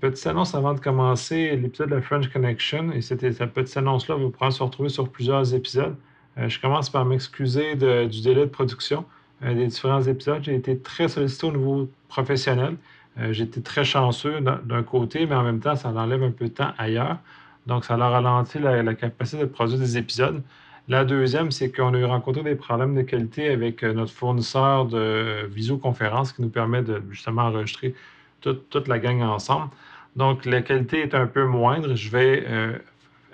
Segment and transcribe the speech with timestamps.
[0.00, 2.90] petite annonce avant de commencer l'épisode de French Connection.
[2.92, 3.20] Et cette
[3.52, 5.94] petite annonce-là vous pourrez se retrouver sur plusieurs épisodes.
[6.38, 9.04] Euh, je commence par m'excuser du délai de production
[9.44, 10.42] euh, des différents épisodes.
[10.42, 12.76] J'ai été très sollicité au niveau professionnel.
[13.18, 16.46] Euh, j'ai été très chanceux d'un côté, mais en même temps, ça enlève un peu
[16.46, 17.18] de temps ailleurs.
[17.66, 20.42] Donc, ça a ralenti la, la capacité de produire des épisodes.
[20.88, 25.46] La deuxième, c'est qu'on a eu rencontré des problèmes de qualité avec notre fournisseur de
[25.46, 27.94] visioconférence qui nous permet de justement enregistrer
[28.40, 29.68] toute, la gang ensemble.
[30.16, 31.94] Donc, la qualité est un peu moindre.
[31.94, 32.78] Je vais euh,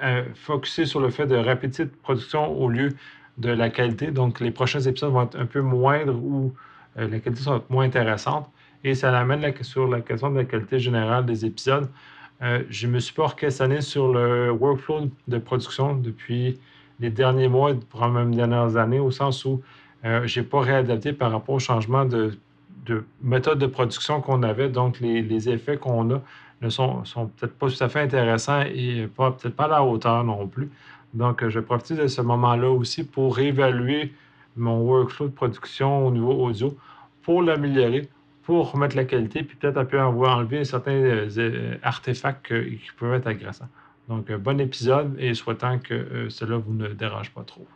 [0.02, 2.90] euh, focuser sur le fait de rapidité de production au lieu
[3.38, 4.10] de la qualité.
[4.10, 6.54] Donc, les prochains épisodes vont être un peu moindres ou
[6.98, 8.50] euh, la qualité sera moins intéressante.
[8.84, 11.88] Et ça l'amène sur la question de la qualité générale des épisodes.
[12.40, 16.60] je me suis pas questionné sur le workflow de production depuis
[17.00, 19.62] les derniers mois, probablement les dernières années, au sens où
[20.04, 22.38] je n'ai pas réadapté par rapport au changement de
[23.22, 24.68] méthode de production qu'on avait.
[24.68, 26.22] Donc, les, effets qu'on a
[26.62, 27.02] ne sont,
[27.36, 30.70] peut-être pas tout à fait intéressants et peut-être pas à la hauteur non plus.
[31.14, 34.12] Donc, je vais profiter de ce moment-là aussi pour réévaluer
[34.56, 36.76] mon workflow de production au niveau audio
[37.22, 38.08] pour l'améliorer,
[38.42, 43.26] pour remettre la qualité, puis peut-être un peu enlever certains euh, artefacts qui peuvent être
[43.26, 43.68] agressants.
[44.08, 47.66] Donc, bon épisode et souhaitant que euh, cela vous ne dérange pas trop.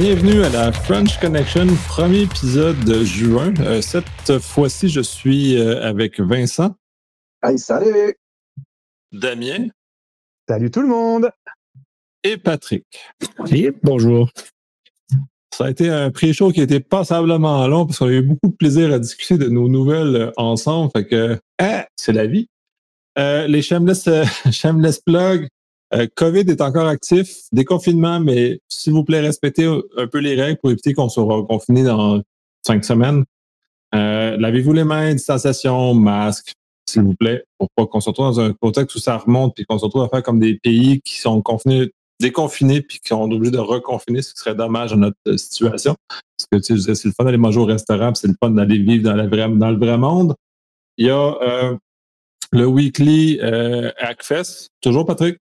[0.00, 3.52] Bienvenue à la French Connection, premier épisode de juin.
[3.60, 6.74] Euh, cette fois-ci, je suis euh, avec Vincent.
[7.42, 8.16] Hey, salut!
[9.12, 9.68] Damien.
[10.48, 11.30] Salut tout le monde!
[12.24, 12.86] Et Patrick.
[13.82, 14.30] Bonjour.
[15.54, 18.48] Ça a été un pré-show qui a été passablement long parce qu'on a eu beaucoup
[18.48, 20.90] de plaisir à discuter de nos nouvelles euh, ensemble.
[20.96, 22.48] Fait que, hein, c'est la vie.
[23.18, 24.08] les shameless,
[24.50, 25.46] shameless plug,
[25.94, 30.58] euh, COVID est encore actif, déconfinement, mais s'il vous plaît, respectez un peu les règles
[30.58, 32.22] pour éviter qu'on soit confiné dans
[32.66, 33.24] cinq semaines.
[33.94, 36.52] Euh, lavez-vous les mains, distanciation, masque,
[36.88, 39.64] s'il vous plaît, pour pas qu'on se retrouve dans un contexte où ça remonte puis
[39.64, 43.22] qu'on se retrouve à faire comme des pays qui sont confinés, déconfinés puis qui sont
[43.22, 45.96] obligés de reconfiner, ce qui serait dommage dans notre euh, situation.
[46.08, 48.78] Parce que tu sais, c'est le fun d'aller manger au restaurant, c'est le fun d'aller
[48.78, 50.34] vivre dans, la dans le vrai monde.
[50.96, 51.78] Il y a
[52.52, 54.68] le weekly euh, Hackfest.
[54.80, 55.38] Toujours, Patrick?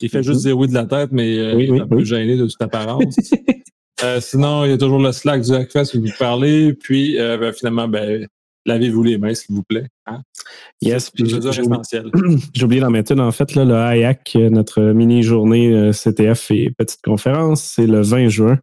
[0.00, 2.46] Il fait juste dire oui de la tête, mais euh, est un peu gêné de
[2.46, 3.16] toute apparence.
[4.04, 6.74] euh, sinon, il y a toujours le Slack du Hackfest où vous parlez.
[6.74, 8.26] Puis, euh, ben, finalement, ben,
[8.66, 9.86] lavez-vous les mains, s'il vous plaît.
[10.06, 10.20] Hein?
[10.82, 11.24] Yes, puis
[12.54, 13.20] j'ai oublié d'en mettre une.
[13.20, 18.28] En fait, là, le HAC, notre mini-journée euh, CTF et petite conférence, c'est le 20
[18.28, 18.58] juin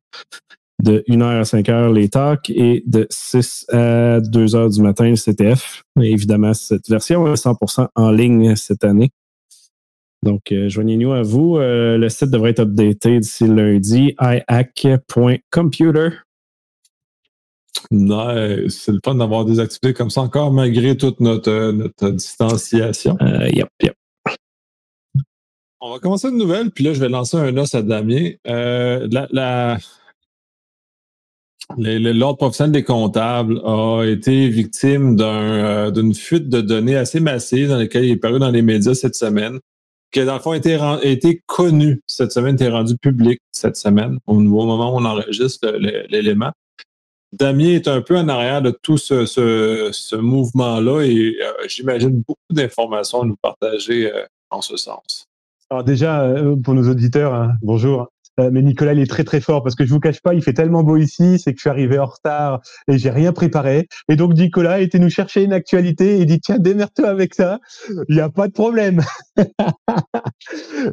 [0.81, 5.83] de 1h à 5h les talks et de 6 à 2h du matin le CTF.
[6.01, 9.11] évidemment, cette version est 100% en ligne cette année.
[10.23, 11.57] Donc, euh, joignez-nous à vous.
[11.57, 16.09] Euh, le site devrait être updaté d'ici lundi, ihack.computer.
[17.91, 18.83] Nice.
[18.85, 23.17] C'est le fun d'avoir des activités comme ça encore malgré toute notre, euh, notre distanciation.
[23.53, 23.95] yep, yep.
[25.81, 28.29] On va commencer une nouvelle, puis là, je vais lancer un os à Damien.
[28.45, 29.77] la,
[31.77, 38.05] L'Ordre professionnel des comptables a été victime d'une fuite de données assez massive dans laquelle
[38.05, 39.59] il est paru dans les médias cette semaine
[40.13, 44.35] qui dans le fond a été, connu cette semaine, été rendu public cette semaine, au,
[44.35, 45.67] moment où on enregistre
[46.09, 46.51] l'élément.
[47.33, 53.23] Damien est un peu en arrière de tout ce, mouvement-là et euh, j'imagine beaucoup d'informations
[53.23, 55.25] à nous partager euh, en ce sens.
[55.71, 58.07] Alors déjà, euh, pour nos auditeurs, hein, bonjour.
[58.39, 60.41] Euh, mais Nicolas, il est très très fort parce que je vous cache pas, il
[60.41, 63.87] fait tellement beau ici, c'est que je suis arrivé en retard et j'ai rien préparé.
[64.09, 67.59] Et donc Nicolas été nous chercher une actualité et dit tiens démerde-toi avec ça,
[68.09, 69.01] il n'y a pas de problème.
[69.37, 69.45] ouais,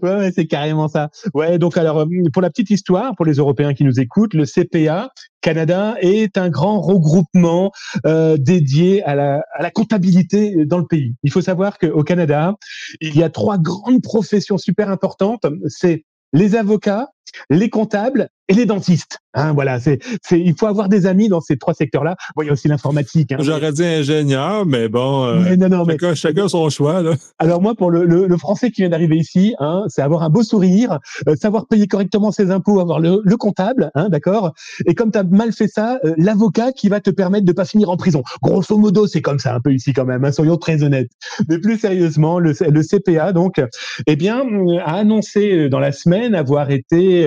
[0.03, 1.11] ouais c'est carrément ça.
[1.35, 4.45] Ouais, donc alors euh, pour la petite histoire, pour les Européens qui nous écoutent, le
[4.45, 7.73] CPA Canada est un grand regroupement
[8.07, 11.15] euh, dédié à la, à la comptabilité dans le pays.
[11.23, 12.57] Il faut savoir qu'au Canada,
[13.01, 15.47] il y a trois grandes professions super importantes.
[15.69, 17.09] C'est les avocats,
[17.51, 19.19] les comptables et les dentistes.
[19.33, 22.17] Hein, voilà, c'est, c'est, il faut avoir des amis dans ces trois secteurs-là.
[22.35, 23.31] Bon, il y a aussi l'informatique.
[23.31, 26.15] Hein, J'aurais dit ingénieur, mais bon, euh, non, non, chacun, mais...
[26.17, 27.01] chacun, son choix.
[27.01, 27.13] Là.
[27.39, 30.31] Alors moi, pour le, le, le français qui vient d'arriver ici, hein, c'est avoir un
[30.31, 30.99] beau sourire,
[31.29, 34.53] euh, savoir payer correctement ses impôts, avoir le, le comptable, hein, d'accord?
[34.85, 37.65] Et comme tu as mal fait ça, euh, l'avocat qui va te permettre de pas
[37.65, 38.25] finir en prison.
[38.43, 40.25] Grosso modo, c'est comme ça un peu ici quand même.
[40.25, 41.13] Hein, soyons très honnêtes.
[41.49, 43.63] Mais plus sérieusement, le, le CPA donc,
[44.09, 44.43] eh bien,
[44.85, 47.20] a annoncé dans la semaine avoir été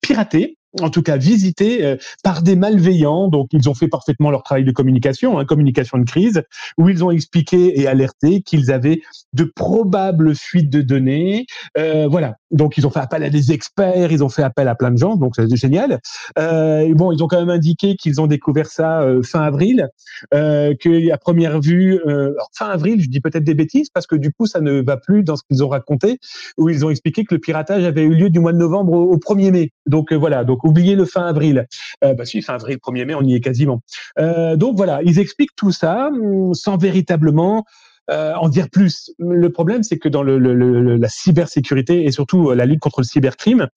[0.00, 3.28] piraté en tout cas visités euh, par des malveillants.
[3.28, 6.42] Donc, ils ont fait parfaitement leur travail de communication, hein, communication de crise,
[6.78, 9.00] où ils ont expliqué et alerté qu'ils avaient
[9.32, 11.46] de probables fuites de données.
[11.78, 12.36] Euh, voilà.
[12.50, 14.98] Donc, ils ont fait appel à des experts, ils ont fait appel à plein de
[14.98, 15.16] gens.
[15.16, 16.00] Donc, c'est génial.
[16.38, 19.88] Euh, bon, ils ont quand même indiqué qu'ils ont découvert ça euh, fin avril,
[20.34, 24.16] euh, que à première vue, euh, fin avril, je dis peut-être des bêtises parce que
[24.16, 26.18] du coup, ça ne va plus dans ce qu'ils ont raconté,
[26.58, 29.12] où ils ont expliqué que le piratage avait eu lieu du mois de novembre au,
[29.12, 29.70] au 1er mai.
[29.86, 30.44] Donc voilà.
[30.44, 31.66] Donc oubliez le fin avril.
[32.04, 33.82] Euh, bah si, fin avril, 1er mai, on y est quasiment.
[34.18, 37.64] Euh, donc voilà, ils expliquent tout ça hum, sans véritablement
[38.10, 39.12] euh, en dire plus.
[39.18, 43.06] Le problème, c'est que dans le, le, la cybersécurité et surtout la lutte contre le
[43.06, 43.68] cybercrime,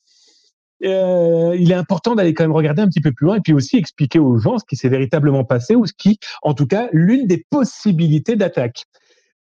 [0.83, 3.53] euh, il est important d'aller quand même regarder un petit peu plus loin et puis
[3.53, 6.89] aussi expliquer aux gens ce qui s'est véritablement passé ou ce qui, en tout cas,
[6.91, 8.85] l'une des possibilités d'attaque.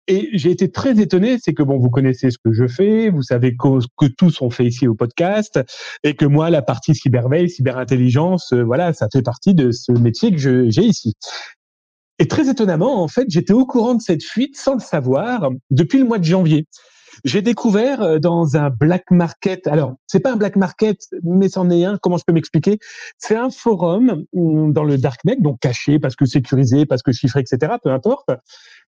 [0.08, 3.22] Et j'ai été très étonné, c'est que bon, vous connaissez ce que je fais, vous
[3.22, 5.60] savez que, que tous on fait ici au podcast,
[6.04, 10.32] et que moi, la partie cyberveille, cyberintelligence, euh, voilà, ça fait partie de ce métier
[10.32, 11.14] que j'ai ici.
[12.20, 16.00] Et très étonnamment, en fait, j'étais au courant de cette fuite sans le savoir depuis
[16.00, 16.68] le mois de janvier.
[17.24, 19.68] J'ai découvert euh, dans un black market.
[19.68, 21.98] Alors, c'est pas un black market, mais c'en est un.
[21.98, 22.80] Comment je peux m'expliquer?
[23.18, 27.42] C'est un forum mm, dans le darknet, donc caché parce que sécurisé, parce que chiffré,
[27.42, 27.74] etc.
[27.84, 28.30] Peu importe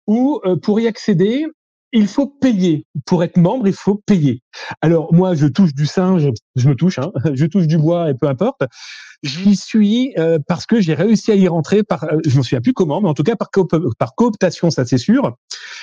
[0.07, 1.45] où euh, pour y accéder,
[1.93, 2.85] il faut payer.
[3.05, 4.41] Pour être membre, il faut payer.
[4.81, 8.13] Alors moi, je touche du singe, je me touche, hein, je touche du bois et
[8.13, 8.63] peu importe.
[9.23, 12.61] J'y suis euh, parce que j'ai réussi à y rentrer par, euh, je me souviens
[12.61, 13.49] plus comment, mais en tout cas par,
[13.99, 15.35] par cooptation, ça c'est sûr.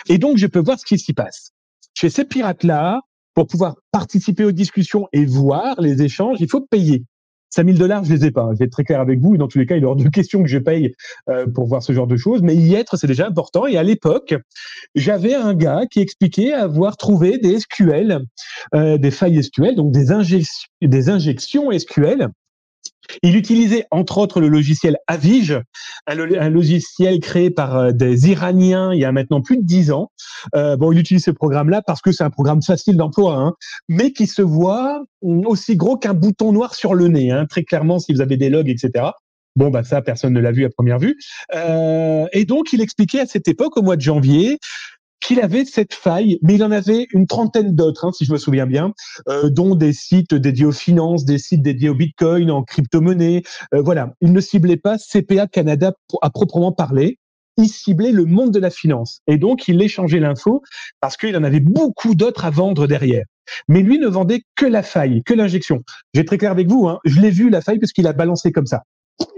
[0.08, 1.50] Et donc je peux voir ce qui s'y passe.
[1.94, 3.00] Chez ces pirates-là,
[3.34, 7.04] pour pouvoir participer aux discussions et voir les échanges, il faut payer.
[7.50, 8.42] 5000 dollars, je les ai pas.
[8.42, 8.50] Hein.
[8.54, 9.34] Je vais être très clair avec vous.
[9.34, 10.94] Et dans tous les cas, il est hors de question que je paye
[11.28, 12.42] euh, pour voir ce genre de choses.
[12.42, 13.66] Mais y être, c'est déjà important.
[13.66, 14.34] Et à l'époque,
[14.94, 18.20] j'avais un gars qui expliquait avoir trouvé des SQL,
[18.74, 20.06] euh, des failles SQL, donc des,
[20.82, 22.28] des injections SQL
[23.22, 25.60] il utilisait entre autres le logiciel Avige,
[26.06, 30.10] un, logiciel créé par euh, des Iraniens il y a maintenant plus de dix ans.
[30.54, 33.54] Euh, bon, il utilise ce programme-là parce que c'est un programme facile d'emploi, hein,
[33.88, 37.30] mais qui se voit aussi gros qu'un bouton noir sur le nez.
[37.30, 39.06] Hein, très clairement, si vous avez des logs, etc.
[39.56, 41.18] Bon, bah ça, personne ne l'a vu à première vue.
[41.54, 44.58] Euh, et donc, il expliquait à cette époque, au mois de janvier,
[45.20, 48.38] qu'il avait cette faille, mais il en avait une trentaine d'autres, hein, si je me
[48.38, 48.92] souviens bien,
[49.28, 53.42] euh, dont des sites dédiés aux finances, des sites dédiés au Bitcoin, en crypto-monnaie.
[53.74, 55.92] Euh, voilà, il ne ciblait pas CPA Canada
[56.22, 57.18] à proprement parler.
[57.56, 59.20] Il ciblait le monde de la finance.
[59.26, 60.62] Et donc, il échangeait l'info
[61.00, 63.24] parce qu'il en avait beaucoup d'autres à vendre derrière.
[63.66, 65.82] Mais lui ne vendait que la faille, que l'injection.
[66.14, 68.52] J'ai très clair avec vous, hein, je l'ai vu la faille parce qu'il a balancé
[68.52, 68.82] comme ça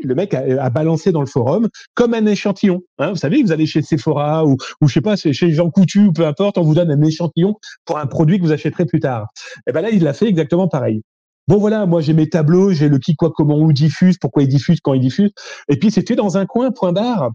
[0.02, 2.80] le mec a, balancé dans le forum comme un échantillon.
[2.98, 3.10] Hein.
[3.10, 6.12] Vous savez, vous allez chez Sephora ou, ou je sais pas, chez Jean Coutu ou
[6.12, 9.28] peu importe, on vous donne un échantillon pour un produit que vous achèterez plus tard.
[9.66, 11.02] Et ben là, il l'a fait exactement pareil.
[11.48, 14.48] Bon voilà, moi j'ai mes tableaux, j'ai le qui, quoi, comment, où diffuse, pourquoi il
[14.48, 15.30] diffuse, quand il diffuse.
[15.68, 17.30] Et puis c'était dans un coin, point barre.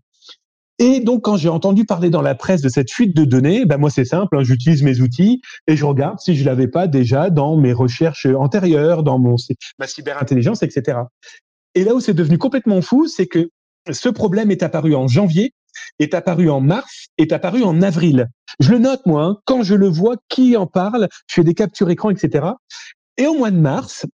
[0.78, 3.78] Et donc, quand j'ai entendu parler dans la presse de cette fuite de données, ben
[3.78, 7.30] moi c'est simple, hein, j'utilise mes outils et je regarde si je l'avais pas déjà
[7.30, 9.36] dans mes recherches antérieures, dans mon
[9.80, 10.98] ma cyberintelligence, etc.
[11.76, 13.50] Et là où c'est devenu complètement fou, c'est que
[13.92, 15.54] ce problème est apparu en janvier,
[16.00, 18.30] est apparu en mars, est apparu en avril.
[18.60, 21.54] Je le note, moi, hein, quand je le vois, qui en parle, je fais des
[21.54, 22.48] captures écran, etc.
[23.18, 24.06] Et au mois de mars,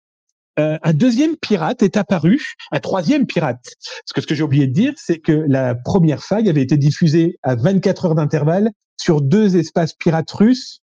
[0.59, 3.63] euh, un deuxième pirate est apparu, un troisième pirate.
[3.63, 6.77] Parce que ce que j'ai oublié de dire, c'est que la première faille avait été
[6.77, 10.81] diffusée à 24 heures d'intervalle sur deux espaces pirates russes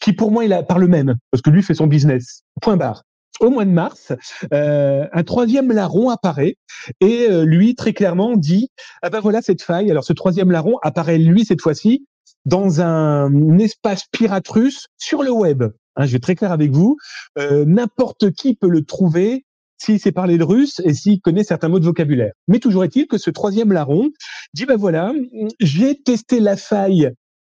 [0.00, 2.42] qui, pour moi, il a, par le même, parce que lui fait son business.
[2.60, 3.02] Point barre
[3.40, 4.12] au mois de mars,
[4.52, 6.56] euh, un troisième larron apparaît
[7.00, 8.68] et euh, lui très clairement dit
[9.02, 9.90] ah ben voilà cette faille.
[9.90, 12.06] Alors ce troisième larron apparaît lui cette fois-ci
[12.44, 15.64] dans un, espace pirate russe sur le web.
[15.96, 16.96] Hein, je vais très clair avec vous.
[17.38, 19.44] Euh, n'importe qui peut le trouver
[19.78, 22.32] s'il sait parler le russe et s'il connaît certains mots de vocabulaire.
[22.48, 24.10] Mais toujours est-il que ce troisième larron
[24.52, 25.12] dit ben voilà,
[25.60, 27.10] j'ai testé la faille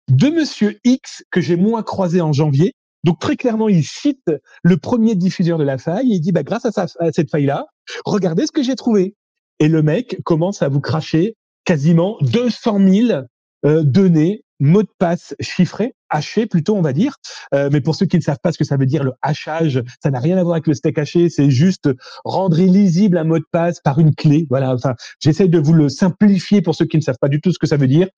[0.09, 2.75] de Monsieur X que j'ai moins croisé en janvier
[3.05, 4.31] donc très clairement, il cite
[4.63, 7.67] le premier diffuseur de la faille et il dit bah grâce à, cette faille-là,
[8.05, 9.15] regardez ce que j'ai trouvé.
[9.61, 13.23] Et le mec commence à vous cracher quasiment 200 000
[13.67, 17.17] euh, données, mots de passe chiffrés, hachés plutôt on va dire.
[17.55, 19.83] Euh, mais pour ceux qui ne savent pas ce que ça veut dire le hachage,
[20.03, 21.91] ça n'a rien à voir avec le steak haché, c'est juste
[22.25, 24.47] rendre illisible un mot de passe par une clé.
[24.49, 24.73] Voilà.
[24.75, 27.59] Enfin, j'essaie de vous le simplifier pour ceux qui ne savent pas du tout ce
[27.59, 28.09] que ça veut dire.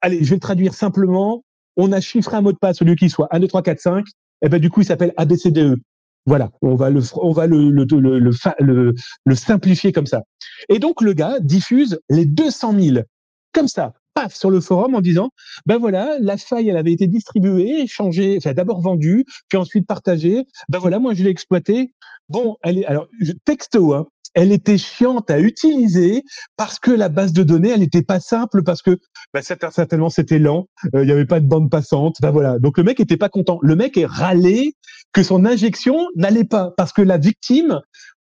[0.00, 1.44] Allez, je vais le traduire simplement
[1.76, 3.80] on a chiffré un mot de passe au lieu qu'il soit 1, 2, 3, 4,
[3.80, 4.06] 5,
[4.42, 5.80] et ben du coup il s'appelle ABCDE.
[6.26, 10.22] Voilà, on va le on va le le, le, le, le, simplifier comme ça.
[10.68, 12.98] Et donc le gars diffuse les 200 000
[13.52, 15.30] comme ça paf, sur le forum en disant,
[15.66, 20.44] ben voilà, la faille, elle avait été distribuée, changée, enfin d'abord vendue, puis ensuite partagée.
[20.68, 21.92] Ben voilà, moi je l'ai exploitée.
[22.28, 23.08] Bon, elle est, alors,
[23.44, 26.22] texto, hein, elle était chiante à utiliser
[26.56, 28.98] parce que la base de données, elle n'était pas simple parce que
[29.32, 32.16] bah, certainement c'était lent, euh, il n'y avait pas de bande passante.
[32.20, 32.58] Ben voilà.
[32.58, 33.58] Donc le mec était pas content.
[33.62, 34.74] Le mec est râlé
[35.12, 37.80] que son injection n'allait pas parce que la victime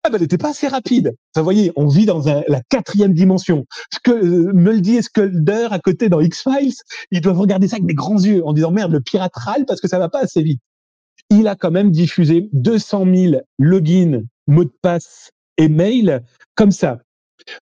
[0.04, 1.16] ah ben, elle n'était pas assez rapide.
[1.36, 3.66] Vous voyez, on vit dans la quatrième dimension.
[3.92, 6.76] Ce que euh, Muldy et Skulder à côté dans X-Files,
[7.10, 9.82] ils doivent regarder ça avec des grands yeux en disant merde, le pirate râle parce
[9.82, 10.62] que ça va pas assez vite.
[11.32, 16.24] Il a quand même diffusé 200 000 logins, mots de passe et mails
[16.56, 17.00] comme ça,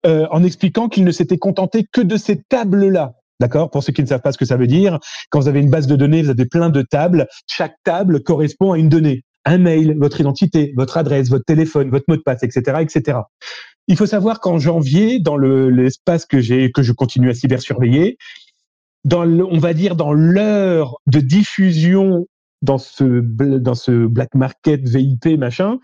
[0.06, 3.14] euh, en expliquant qu'il ne s'était contenté que de ces tables-là.
[3.40, 3.70] D'accord?
[3.72, 5.70] Pour ceux qui ne savent pas ce que ça veut dire, quand vous avez une
[5.70, 7.28] base de données, vous avez plein de tables.
[7.48, 9.24] Chaque table correspond à une donnée.
[9.46, 13.20] Un mail, votre identité, votre adresse, votre téléphone, votre mot de passe, etc., etc.
[13.88, 18.18] Il faut savoir qu'en janvier, dans l'espace que j'ai, que je continue à cybersurveiller,
[19.04, 22.26] dans le, on va dire dans l'heure de diffusion
[22.62, 25.80] dans ce, dans ce black market VIP machin,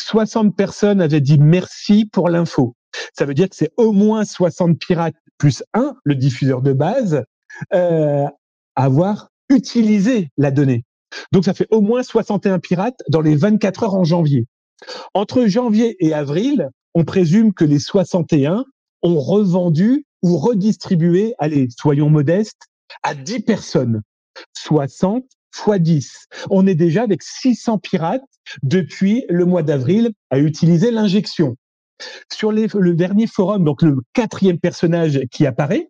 [0.00, 2.74] 60 personnes avaient dit merci pour l'info.
[3.16, 7.24] Ça veut dire que c'est au moins 60 pirates plus un, le diffuseur de base,
[7.72, 8.26] euh,
[8.76, 10.84] avoir utilisé la donnée.
[11.32, 14.46] Donc ça fait au moins 61 pirates dans les 24 heures en janvier.
[15.14, 18.64] Entre janvier et avril, on présume que les 61
[19.02, 22.62] ont revendu ou redistribué, allez, soyons modestes,
[23.02, 24.02] à 10 personnes.
[24.54, 25.24] 60
[25.54, 26.26] fois 10.
[26.50, 28.22] On est déjà avec 600 pirates
[28.62, 31.56] depuis le mois d'avril à utiliser l'injection.
[32.32, 35.88] Sur le dernier forum, donc le quatrième personnage qui apparaît,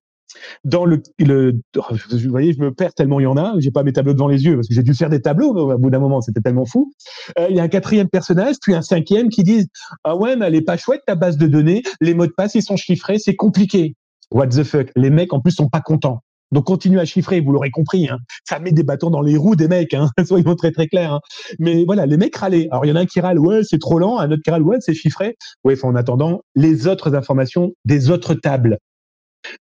[0.64, 3.54] dans le, vous voyez, je me perds tellement il y en a.
[3.58, 5.78] J'ai pas mes tableaux devant les yeux parce que j'ai dû faire des tableaux au
[5.78, 6.20] bout d'un moment.
[6.20, 6.92] C'était tellement fou.
[7.38, 9.68] Euh, il y a un quatrième personnage, puis un cinquième qui disent
[10.04, 11.82] ah ouais, mais elle est pas chouette ta base de données.
[12.00, 13.94] Les mots de passe ils sont chiffrés, c'est compliqué.
[14.30, 14.90] What the fuck?
[14.96, 16.20] Les mecs en plus sont pas contents.
[16.54, 18.08] Donc continuez à chiffrer, vous l'aurez compris.
[18.08, 18.18] Hein.
[18.48, 20.08] Ça met des bâtons dans les roues des mecs, hein.
[20.24, 21.14] soyons très très clairs.
[21.14, 21.20] Hein.
[21.58, 22.68] Mais voilà, les mecs râlaient.
[22.70, 24.50] Alors il y en a un qui râle, ouais, c'est trop lent, un autre qui
[24.52, 25.36] râle, ouais, c'est chiffré.
[25.64, 28.78] Ouais, en attendant, les autres informations des autres tables.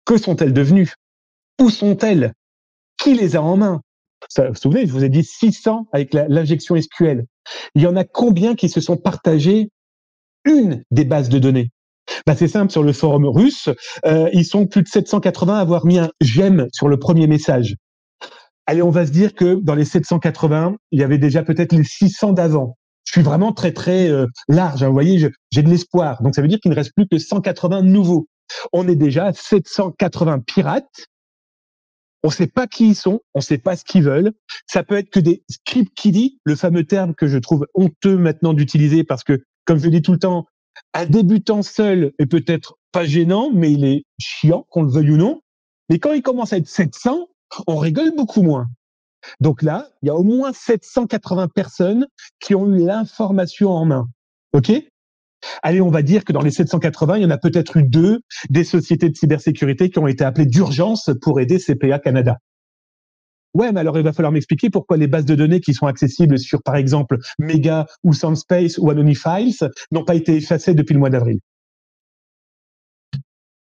[0.03, 0.94] Que sont-elles devenues?
[1.62, 2.34] Où sont-elles?
[2.98, 3.82] Qui les a en main?
[4.38, 7.25] Vous vous souvenez, je vous ai dit 600 avec l'injection SQL.
[7.75, 9.70] Il y en a combien qui se sont partagés
[10.44, 11.70] une des bases de données?
[12.25, 13.69] Bah, C'est simple, sur le forum russe,
[14.05, 17.75] euh, ils sont plus de 780 à avoir mis un j'aime sur le premier message.
[18.67, 21.83] Allez, on va se dire que dans les 780, il y avait déjà peut-être les
[21.83, 22.77] 600 d'avant.
[23.05, 26.21] Je suis vraiment très très euh, large, hein, vous voyez, j'ai de l'espoir.
[26.24, 28.27] Donc ça veut dire qu'il ne reste plus que 180 nouveaux.
[28.74, 31.07] On est déjà à 780 pirates.
[32.24, 34.31] On ne sait pas qui ils sont, on ne sait pas ce qu'ils veulent.
[34.65, 38.53] Ça peut être que des script kiddies, le fameux terme que je trouve honteux maintenant
[38.53, 40.47] d'utiliser parce que, comme je dis tout le temps,
[40.96, 45.18] un débutant seul est peut-être pas gênant, mais il est chiant, qu'on le veuille ou
[45.18, 45.42] non.
[45.90, 47.28] Mais quand il commence à être 700,
[47.68, 48.68] on rigole beaucoup moins.
[49.42, 52.08] Donc là, il y a au moins 780 personnes
[52.40, 54.08] qui ont eu l'information en main.
[54.54, 54.72] OK?
[55.62, 58.22] Allez, on va dire que dans les 780, il y en a peut-être eu deux
[58.50, 62.38] des sociétés de cybersécurité qui ont été appelées d'urgence pour aider CPA Canada.
[63.55, 66.38] Ouais, mais alors il va falloir m'expliquer pourquoi les bases de données qui sont accessibles
[66.38, 69.55] sur, par exemple, Mega ou Soundspace ou Anonyfiles
[69.93, 71.39] n'ont pas été effacées depuis le mois d'avril.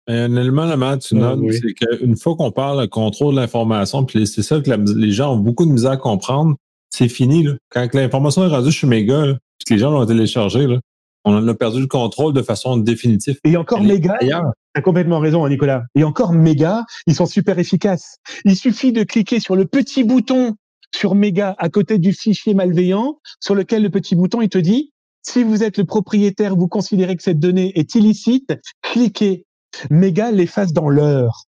[0.06, 4.28] Un élément là tu notes, c'est qu'une fois qu'on parle de contrôle de l'information, puis
[4.28, 6.54] c'est ça que les gens ont beaucoup de misère à comprendre,
[6.90, 7.48] c'est fini.
[7.68, 9.24] Quand l'information est rendue chez Mega,
[9.58, 10.78] puis que les gens l'ont téléchargé, là,
[11.24, 13.38] on en a perdu le contrôle de façon définitive.
[13.44, 15.84] Et encore méga, tu as complètement raison, hein, Nicolas.
[15.94, 18.18] Et encore méga, ils sont super efficaces.
[18.44, 20.56] Il suffit de cliquer sur le petit bouton
[20.94, 24.92] sur méga à côté du fichier malveillant, sur lequel le petit bouton, il te dit,
[25.22, 29.46] si vous êtes le propriétaire, vous considérez que cette donnée est illicite, cliquez.
[29.88, 31.44] Méga l'efface dans l'heure.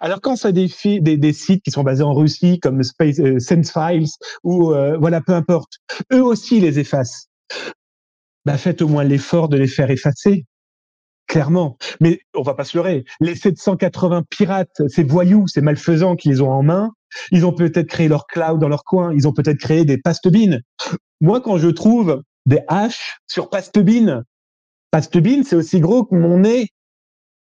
[0.00, 3.38] Alors quand ça des, des, des, sites qui sont basés en Russie comme Space, euh,
[3.38, 4.08] Sense Files
[4.42, 5.74] ou euh, voilà peu importe,
[6.12, 7.28] eux aussi les effacent
[8.46, 10.46] bah faites au moins l'effort de les faire effacer.
[11.26, 11.76] Clairement.
[12.00, 13.04] Mais on va pas se leurrer.
[13.20, 16.92] Les 780 pirates, ces voyous, ces malfaisants qui les ont en main,
[17.32, 19.12] ils ont peut-être créé leur cloud dans leur coin.
[19.12, 20.62] Ils ont peut-être créé des pastebines.
[21.20, 24.22] Moi, quand je trouve des haches sur pastebines,
[24.92, 26.68] pastebine, c'est aussi gros que mon nez.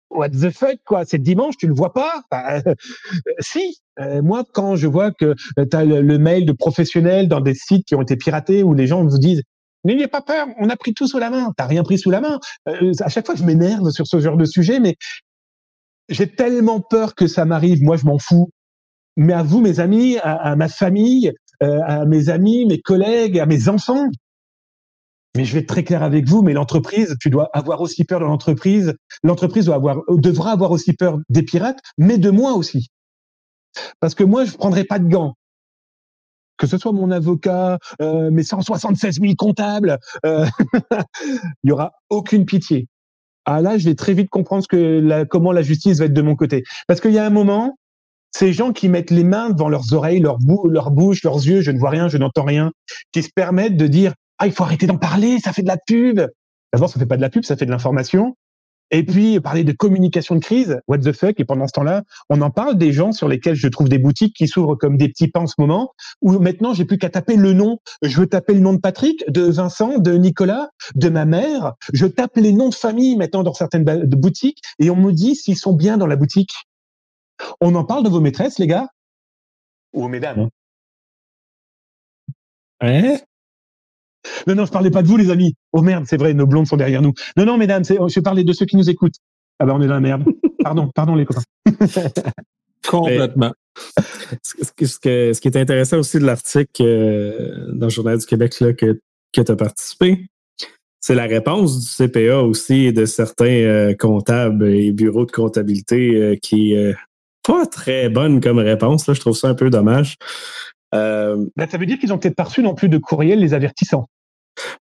[0.10, 1.03] What the fuck, quoi?
[1.03, 2.22] C'est dimanche, tu le vois pas?
[2.32, 2.62] Bah,
[3.41, 3.77] si.
[4.00, 7.56] Euh, moi, quand je vois que tu as le, le, mail de professionnels dans des
[7.56, 9.44] sites qui ont été piratés où les gens vous disent
[9.88, 11.53] N'ayez pas peur, on a pris tout sous la main.
[11.56, 12.41] T'as rien pris sous la main.
[12.67, 14.98] Euh, à chaque fois, je m'énerve sur ce genre de sujet, mais
[16.10, 17.82] j'ai tellement peur que ça m'arrive.
[17.82, 18.50] Moi, je m'en fous.
[19.15, 21.32] Mais à vous, mes amis, à, ma famille,
[21.63, 24.10] euh, à mes amis, mes collègues, à mes enfants.
[25.38, 28.20] Mais je vais être très clair avec vous, mais l'entreprise, tu dois avoir aussi peur
[28.20, 28.94] de l'entreprise.
[29.24, 32.89] L'entreprise doit avoir, devra avoir aussi peur des pirates, mais de moi aussi.
[34.01, 35.36] Parce que moi, je prendrai pas de gants.
[36.58, 40.46] Que ce soit mon avocat, euh, mes 176 000 comptables, euh,
[41.64, 42.88] il y aura aucune pitié.
[43.46, 46.14] Ah là, je vais très vite comprendre ce que la, comment la justice va être
[46.14, 46.64] de mon côté.
[46.88, 47.78] Parce qu'il y a un moment,
[48.32, 50.38] ces gens qui mettent les mains devant leurs oreilles, leur,
[50.70, 52.72] leur bouche, leurs yeux, je ne vois rien, je n'entends rien,
[53.12, 55.78] qui se permettent de dire ah il faut arrêter d'en parler, ça fait de la
[55.78, 56.22] pub.
[56.74, 58.36] D'abord, ça fait pas de la pub, ça fait de l'information.
[58.91, 62.41] Et puis, parler de communication de crise, what the fuck, et pendant ce temps-là, on
[62.41, 65.27] en parle des gens sur lesquels je trouve des boutiques qui s'ouvrent comme des petits
[65.27, 67.79] pains en ce moment, où maintenant, j'ai plus qu'à taper le nom.
[68.01, 71.74] Je veux taper le nom de Patrick, de Vincent, de Nicolas, de ma mère.
[71.94, 75.58] Je tape les noms de famille maintenant dans certaines boutiques, et on me dit s'ils
[75.58, 76.53] sont bien dans la boutique.
[77.62, 78.88] On en parle de vos maîtresses, les gars?
[79.94, 80.50] Ou mesdames
[82.79, 83.17] Hein
[84.48, 85.56] non, non, je parlais pas de vous, les amis.
[85.74, 87.14] Oh merde, c'est vrai, nos blondes sont derrière nous.
[87.36, 89.16] Non, non, mesdames, je parlais de ceux qui nous écoutent.
[89.60, 90.24] Ah ben, on est dans la merde.
[90.64, 91.44] Pardon, pardon, les copains.
[92.88, 93.54] Complètement.
[94.44, 99.00] Ce, qui est intéressant aussi de l'article euh, dans le Journal du Québec là, que,
[99.34, 100.26] que tu as participé,
[101.00, 106.16] c'est la réponse du CPA aussi et de certains euh, comptables et bureaux de comptabilité
[106.16, 106.96] euh, qui est
[107.44, 109.08] pas très bonne comme réponse.
[109.08, 109.14] Là.
[109.14, 110.16] Je trouve ça un peu dommage.
[110.92, 114.08] Ben, ça veut dire qu'ils ont peut-être pas reçu non plus de courriel les avertissant.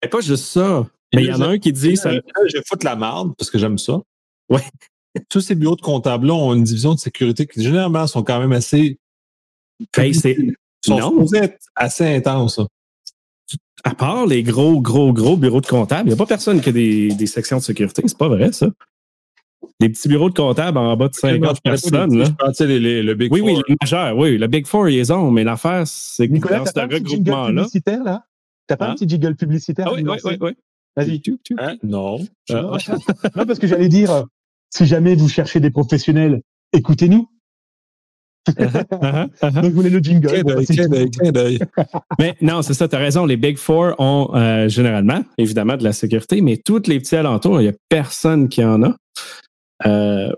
[0.01, 0.85] Mais pas juste ça.
[1.13, 2.11] Mais il y en a un qui dit ça.
[2.11, 3.99] Je vais foutre la merde parce que j'aime ça.
[4.49, 4.61] Ouais.
[5.29, 8.51] Tous ces bureaux de comptables-là ont une division de sécurité qui généralement sont quand même
[8.51, 8.97] assez.
[9.95, 10.37] Ben, c'est.
[10.87, 11.25] Non.
[11.75, 12.59] assez intenses.
[13.83, 16.69] À part les gros, gros, gros bureaux de comptables, il n'y a pas personne qui
[16.69, 18.01] a des, des sections de sécurité.
[18.05, 18.67] C'est pas vrai, ça.
[19.79, 22.17] Les petits bureaux de comptables en bas de 50 personnes.
[22.17, 22.25] Là.
[22.25, 23.47] Je pensais les, le Big oui, Four.
[23.49, 24.37] Oui, oui, le oui.
[24.37, 27.67] Le Big Four, ils ont, mais l'affaire, c'est que dans ce regroupement-là.
[28.73, 28.95] T'as pas un hein?
[28.95, 30.51] petit jiggle publicitaire ah, Oui, oui, oui, oui.
[30.95, 31.55] Vas-y, tu, tu.
[31.59, 31.75] Hein?
[31.83, 32.19] non.
[32.49, 32.77] non.
[33.45, 34.25] parce que j'allais dire,
[34.71, 37.27] si jamais vous cherchez des professionnels, écoutez-nous.
[38.49, 39.53] Uh-huh, uh-huh, uh-huh.
[39.53, 40.43] Donc, vous voulez le jingle.
[42.19, 43.25] mais non, c'est ça, tu as raison.
[43.27, 47.61] Les Big Four ont euh, généralement, évidemment, de la sécurité, mais tous les petits alentours,
[47.61, 48.95] il n'y a personne qui en a.
[49.85, 50.31] Euh,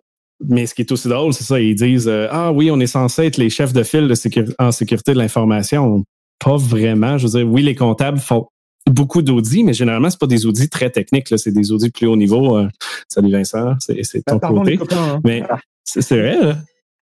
[0.45, 2.87] mais ce qui est aussi drôle, c'est ça, ils disent euh, Ah oui, on est
[2.87, 6.03] censé être les chefs de file de en sécurité de l'information.
[6.39, 7.17] Pas vraiment.
[7.17, 8.47] Je veux dire, oui, les comptables font
[8.89, 11.27] beaucoup d'audits, mais généralement, ce pas des audits très techniques.
[11.37, 12.57] C'est des audits plus haut niveau.
[12.57, 12.67] Euh,
[13.07, 14.77] salut Vincent, c'est ton pardon, côté.
[14.77, 15.21] Copains, hein.
[15.23, 15.43] Mais
[15.83, 16.39] c'est vrai.
[16.39, 16.55] Là.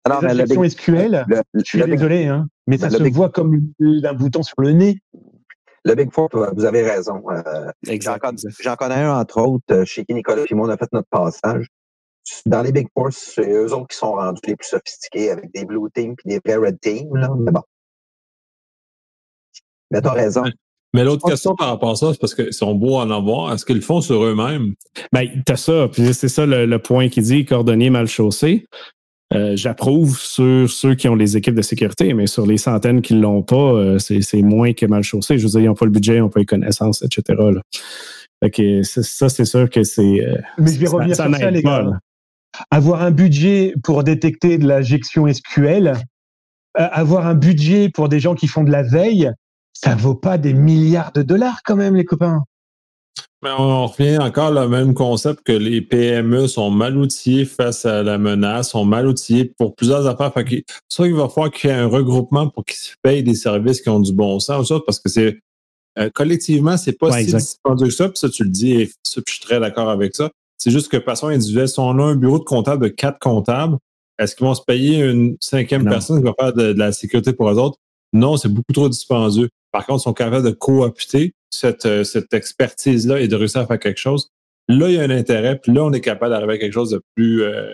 [0.05, 4.41] Alors, la version SQL, je suis désolé, hein, mais ça se voit comme un bouton
[4.41, 4.99] sur le nez.
[5.83, 7.23] Le Big Four, vous avez raison.
[8.59, 11.67] J'en connais un, entre autres, chez qui Nicolas et moi, on a fait notre passage
[12.45, 15.65] dans les Big Four, c'est eux autres qui sont rendus les plus sophistiqués avec des
[15.65, 17.15] Blue Teams et des vrais Red Teams.
[17.15, 17.29] Là.
[17.37, 17.61] Mais bon.
[19.91, 20.43] Mais t'as raison.
[20.93, 23.53] Mais l'autre question par rapport à ça, c'est parce qu'ils sont beaux à en avoir.
[23.53, 24.73] Est-ce qu'ils le font sur eux-mêmes?
[25.11, 25.87] Ben, t'as ça.
[25.91, 28.65] Puis c'est ça le, point qui dit cordonnier mal chaussé.
[29.33, 33.13] Euh, j'approuve sur ceux qui ont les équipes de sécurité, mais sur les centaines qui
[33.13, 35.37] ne l'ont pas, euh, c'est moins que mal chaussé.
[35.37, 37.37] Je veux dire, ils n'ont pas le budget, ils n'ont pas les connaissances, etc.
[37.37, 38.81] Là.
[38.83, 40.25] ça, c'est sûr que c'est.
[40.25, 41.85] Euh, mais je vais revenir sur ça, les gars
[42.71, 45.93] avoir un budget pour détecter de l'injection SQL, euh,
[46.91, 49.31] avoir un budget pour des gens qui font de la veille,
[49.83, 52.43] ça vaut pas des milliards de dollars quand même, les copains.
[53.43, 58.01] Mais on revient encore au même concept que les PME sont mal outillés face à
[58.01, 60.33] la menace, sont mal outillés pour plusieurs affaires.
[60.89, 63.81] soit il va falloir qu'il y ait un regroupement pour qu'ils se payent des services
[63.81, 65.39] qui ont du bon sens, parce que c'est
[65.99, 68.09] euh, collectivement, c'est pas si dispendieux que ça.
[68.09, 70.31] Puis ça, tu le dis, et je suis très d'accord avec ça.
[70.57, 73.77] C'est juste que façon individuelle, si on a un bureau de comptable de quatre comptables,
[74.17, 77.49] est-ce qu'ils vont se payer une cinquième personne qui va faire de, la sécurité pour
[77.51, 77.77] eux autres?
[78.13, 79.49] Non, c'est beaucoup trop dispendieux.
[79.71, 83.79] Par contre, sont capables de coopter cette, euh, cette expertise-là et de réussir à faire
[83.79, 84.29] quelque chose.
[84.69, 86.91] Là, il y a un intérêt, puis là, on est capable d'arriver à quelque chose
[86.91, 87.71] de plus, euh,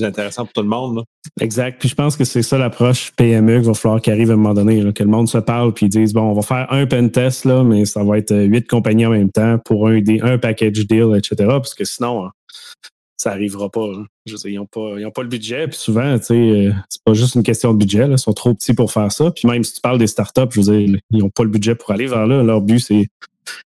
[0.00, 1.04] intéressant pour tout le monde.
[1.40, 1.78] Exact.
[1.78, 4.36] Puis je pense que c'est ça l'approche PME qu'il va falloir qu'il arrive à un
[4.36, 6.86] moment donné, que le monde se parle puis ils disent bon, on va faire un
[6.86, 10.38] pen test, là, mais ça va être huit compagnies en même temps pour un, un
[10.38, 11.34] package deal, etc.
[11.46, 12.30] Parce que sinon, hein,
[13.22, 13.84] ça n'arrivera pas.
[13.84, 14.06] Hein.
[14.26, 15.68] Je veux dire, ils n'ont pas, pas, le budget.
[15.68, 18.08] Puis souvent, tu sais, euh, c'est pas juste une question de budget.
[18.08, 18.14] Là.
[18.14, 19.30] Ils sont trop petits pour faire ça.
[19.30, 21.76] Puis même si tu parles des startups, je veux dire, ils n'ont pas le budget
[21.76, 22.42] pour aller vers là.
[22.42, 23.06] Leur but, c'est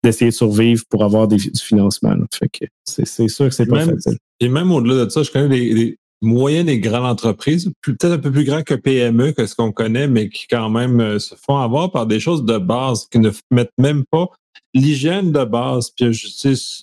[0.04, 2.14] d'essayer de survivre pour avoir des, du financement.
[2.34, 4.18] Fait que c'est sûr que c'est pas facile.
[4.40, 8.32] Et même au-delà de ça, je connais des, moyennes et grandes entreprises, peut-être un peu
[8.32, 11.58] plus grands que PME, que ce qu'on connaît, mais qui quand même euh, se font
[11.58, 14.28] avoir par des choses de base qui ne mettent même pas
[14.74, 15.90] l'hygiène de base.
[15.90, 16.12] Puis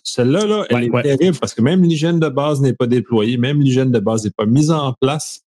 [0.04, 3.62] celle-là, là, elle est terrible parce que même l'hygiène de base n'est pas déployée, même
[3.62, 5.42] l'hygiène de base n'est pas mise en place.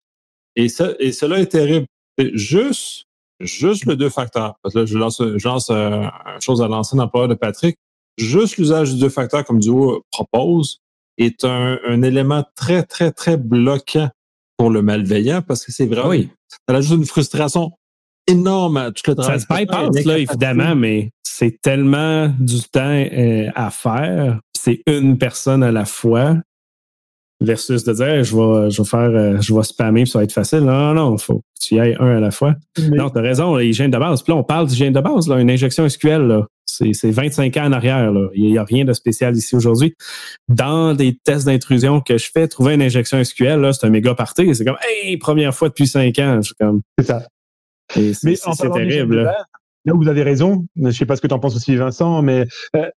[0.56, 1.86] Et, ça, et cela est terrible.
[2.18, 3.06] juste,
[3.40, 4.54] juste le deux facteurs.
[4.62, 7.34] Parce que là, je lance, je lance euh, une chose à lancer dans le de
[7.34, 7.76] Patrick.
[8.16, 10.80] Juste l'usage du deux facteurs, comme Duo propose,
[11.18, 14.10] est un, élément très, très, très bloquant
[14.56, 16.06] pour le malveillant parce que c'est vrai.
[16.06, 16.28] Oui.
[16.68, 17.72] Ça ajoute une frustration
[18.26, 19.40] énorme à tout le travail.
[19.40, 24.40] Ça se bypass, là, évidemment, mais c'est tellement du temps euh, à faire.
[24.56, 26.36] C'est une personne à la fois
[27.40, 30.24] versus de dire je vais, je vais faire euh, je vais spammer puis ça va
[30.24, 30.60] être facile.
[30.60, 32.54] Non, non, il faut que tu y ailles un à la fois.
[32.78, 34.22] Non, tu as raison, l'hygiène de base.
[34.22, 37.72] Puis là, on parle d'hygiène de base, là, une injection SQL, c'est 25 ans en
[37.72, 38.10] arrière.
[38.12, 38.28] Là.
[38.34, 39.94] Il n'y a rien de spécial ici aujourd'hui.
[40.48, 44.54] Dans des tests d'intrusion que je fais, trouver une injection SQL, c'est un méga party.
[44.54, 46.40] C'est comme Hey, première fois depuis 5 ans.
[46.98, 47.22] C'est ça.
[47.96, 49.32] Mais c'est terrible.
[49.86, 50.66] Là, vous avez raison.
[50.76, 52.88] Je ne sais pas ce que tu en penses aussi, Vincent, mais euh,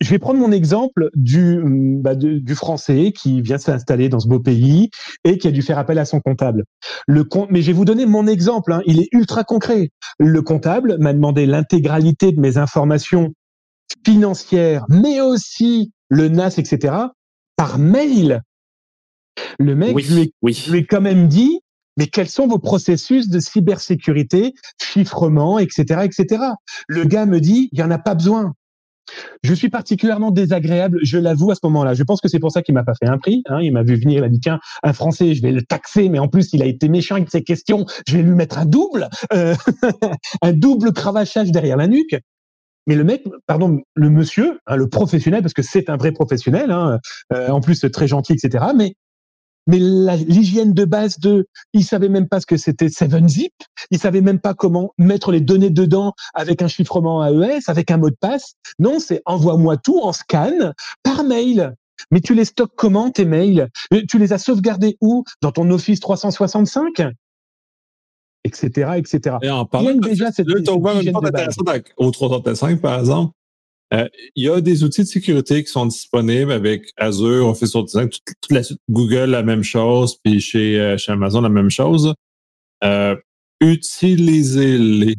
[0.00, 4.40] je vais prendre mon exemple du, bah, du français qui vient s'installer dans ce beau
[4.40, 4.90] pays
[5.24, 6.64] et qui a dû faire appel à son comptable.
[7.06, 8.72] Le mais je vais vous donner mon exemple.
[8.72, 8.82] Hein.
[8.86, 9.90] il est ultra concret.
[10.18, 13.34] Le comptable m'a demandé l'intégralité de mes informations
[14.04, 16.94] financières, mais aussi le NAS, etc.,
[17.56, 18.42] par mail.
[19.58, 20.14] Le mec, je,
[20.70, 21.60] lui ai, quand même dit,
[21.96, 26.42] mais quels sont vos processus de cybersécurité, chiffrement, etc., etc.
[26.88, 28.54] Le gars me dit, il y en a pas besoin.
[29.42, 31.94] Je suis particulièrement désagréable, je l'avoue à ce moment-là.
[31.94, 33.42] Je pense que c'est pour ça qu'il m'a pas fait un prix.
[33.46, 33.60] Hein.
[33.60, 36.18] Il m'a vu venir, il a dit tiens, un Français, je vais le taxer, mais
[36.18, 39.08] en plus il a été méchant avec ses questions, je vais lui mettre un double,
[39.32, 39.54] euh,
[40.42, 42.16] un double cravachage derrière la nuque.
[42.86, 46.70] Mais le mec, pardon, le monsieur, hein, le professionnel, parce que c'est un vrai professionnel,
[46.70, 46.98] hein,
[47.32, 48.64] euh, en plus très gentil, etc.
[48.76, 48.94] Mais
[49.66, 53.52] mais l'hygiène de base de, il savait même pas ce que c'était 7-zip,
[53.90, 57.96] il savait même pas comment mettre les données dedans avec un chiffrement AES, avec un
[57.96, 58.54] mot de passe.
[58.78, 60.72] Non, c'est envoie-moi tout en scan
[61.02, 61.74] par mail.
[62.10, 63.68] Mais tu les stockes comment tes mails?
[63.92, 65.24] Euh, Tu les as sauvegardés où?
[65.40, 67.02] Dans ton Office 365
[68.44, 69.36] etc., etc.
[69.42, 73.32] Et en parlant déjà cette, cette au 365, par exemple,
[73.94, 78.10] euh, il y a des outils de sécurité qui sont disponibles avec Azure, Office 365,
[78.10, 81.70] toute, toute la suite Google, la même chose, puis chez, euh, chez Amazon, la même
[81.70, 82.14] chose.
[82.82, 83.16] Euh,
[83.60, 85.14] Utilisez-les.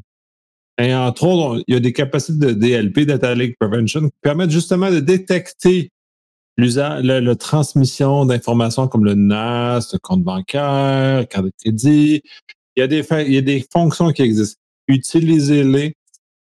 [0.77, 4.51] Et entre autres, il y a des capacités de DLP, Data Leak Prevention, qui permettent
[4.51, 5.89] justement de détecter
[6.57, 12.21] la, transmission d'informations comme le NAS, le compte bancaire, carte de crédit.
[12.75, 14.59] Il y a des, il y a des fonctions qui existent.
[14.89, 15.95] Utilisez-les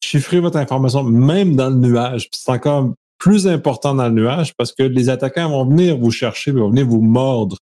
[0.02, 2.30] chiffrer votre information même dans le nuage.
[2.32, 6.52] C'est encore plus important dans le nuage parce que les attaquants vont venir vous chercher,
[6.52, 7.58] vont venir vous mordre.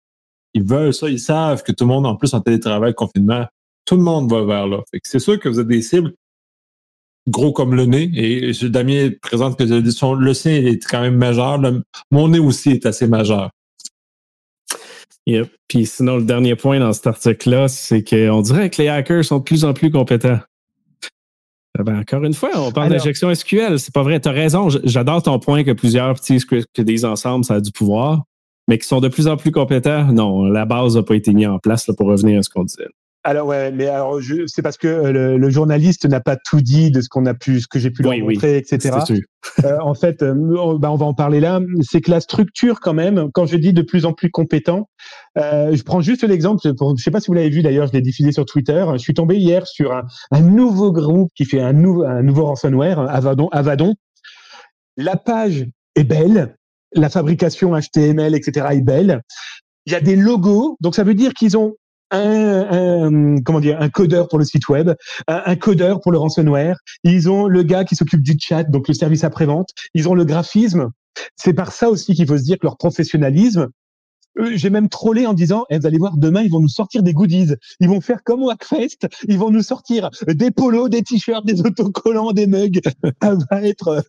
[0.55, 3.47] Ils veulent ça, ils savent que tout le monde, en plus en télétravail, confinement,
[3.85, 4.81] tout le monde va vers là.
[5.03, 6.15] c'est sûr que vous avez des cibles
[7.29, 8.11] gros comme le nez.
[8.15, 11.61] Et Damien présente que le sien est quand même majeur.
[12.11, 13.51] mon nez aussi est assez majeur.
[15.27, 15.53] Yep.
[15.69, 19.39] Puis sinon, le dernier point dans cet article-là, c'est qu'on dirait que les hackers sont
[19.39, 20.41] de plus en plus compétents.
[21.79, 23.79] Eh ben, encore une fois, on parle d'injection SQL.
[23.79, 24.21] C'est pas vrai.
[24.21, 24.69] Tu as raison.
[24.85, 28.25] J'adore ton point que plusieurs petits scripts que des ensembles, ça a du pouvoir,
[28.69, 30.13] mais qui sont de plus en plus compétents.
[30.13, 32.89] Non, la base n'a pas été mise en place pour revenir à ce qu'on disait.
[33.25, 37.01] Alors ouais, mais alors c'est parce que euh, le, journaliste n'a pas tout dit de
[37.01, 38.99] ce qu'on a pu, ce que j'ai pu leur montrer, etc.
[39.65, 40.35] Euh, en fait, euh,
[40.79, 41.61] bah, on va en parler là.
[41.83, 44.89] C'est que la structure, quand même, quand je dis de plus en plus compétent,
[45.39, 46.61] euh, je prends juste l'exemple.
[46.65, 48.85] Je sais pas si vous l'avez vu d'ailleurs, je l'ai diffusé sur Twitter.
[48.95, 52.47] Je suis tombé hier sur un, un nouveau groupe qui fait un nouveau, un nouveau
[52.47, 53.49] ransomware, Avadon.
[53.53, 53.95] Avadon.
[54.97, 56.57] La page est belle,
[56.93, 58.67] la fabrication HTML, etc.
[58.73, 59.23] est belle.
[59.87, 61.75] Il y a des logos, donc ça veut dire qu'ils ont
[62.13, 64.93] un, comment dire un codeur pour le site web,
[65.27, 66.77] un, codeur pour le ransomware.
[67.05, 69.71] Ils ont le gars qui s'occupe du chat, donc le service après-vente.
[69.95, 70.91] Ils ont le graphisme.
[71.37, 73.69] C'est par ça aussi qu'il faut se dire que leur professionnalisme.
[74.55, 77.13] J'ai même trollé en disant, eh, vous allez voir, demain, ils vont nous sortir des
[77.13, 77.53] goodies.
[77.81, 79.07] Ils vont faire comme au Hackfest.
[79.29, 82.81] Ils vont nous sortir des polos, des t-shirts, des autocollants, des mugs.
[83.23, 84.03] Ça va être...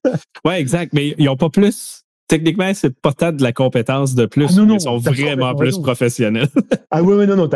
[0.46, 0.94] ouais, exact.
[0.94, 4.46] Mais ils n'ont pas plus techniquement, c'est pas tant de la compétence de plus.
[4.58, 6.50] Ah, ils sont vraiment plus professionnels.
[6.92, 7.50] ah oui, oui, non, non.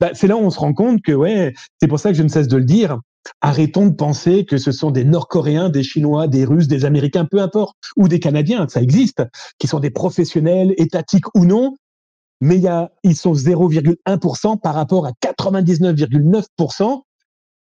[0.00, 2.22] Bah, c'est là où on se rend compte que, ouais, c'est pour ça que je
[2.22, 2.98] ne cesse de le dire.
[3.40, 7.40] Arrêtons de penser que ce sont des Nord-Coréens, des Chinois, des Russes, des Américains, peu
[7.40, 9.22] importe, ou des Canadiens, ça existe,
[9.58, 11.74] qui sont des professionnels, étatiques ou non,
[12.40, 17.02] mais y a, ils sont 0,1% par rapport à 99,9%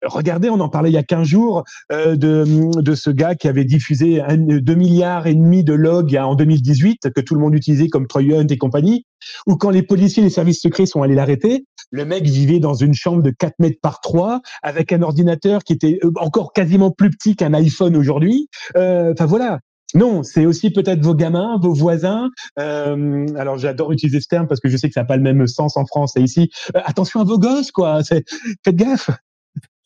[0.05, 2.45] Regardez, on en parlait il y a 15 jours euh, de,
[2.81, 7.21] de ce gars qui avait diffusé 2 milliards et demi de logs en 2018 que
[7.21, 9.07] tout le monde utilisait comme Troy Hunt et compagnie.
[9.47, 12.75] Ou quand les policiers et les services secrets sont allés l'arrêter, le mec vivait dans
[12.75, 16.91] une chambre de 4 mètres par 3 avec un ordinateur qui était euh, encore quasiment
[16.91, 18.49] plus petit qu'un iPhone aujourd'hui.
[18.77, 19.61] Euh, enfin voilà,
[19.95, 22.29] non, c'est aussi peut-être vos gamins, vos voisins.
[22.59, 25.23] Euh, alors j'adore utiliser ce terme parce que je sais que ça n'a pas le
[25.23, 26.51] même sens en France et ici.
[26.75, 28.03] Euh, attention à vos gosses, quoi.
[28.03, 28.27] Faites
[28.67, 29.11] gaffe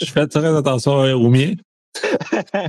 [0.00, 1.52] je fais très attention au mien.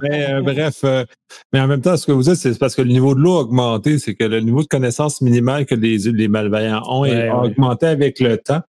[0.02, 1.06] mais euh, bref, euh,
[1.54, 3.38] mais en même temps, ce que vous dites, c'est parce que le niveau de l'eau
[3.38, 7.46] a augmenté, c'est que le niveau de connaissance minimale que les, les malveillants ont a
[7.46, 8.62] augmenté avec le temps.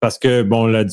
[0.00, 0.84] parce que, bon, la,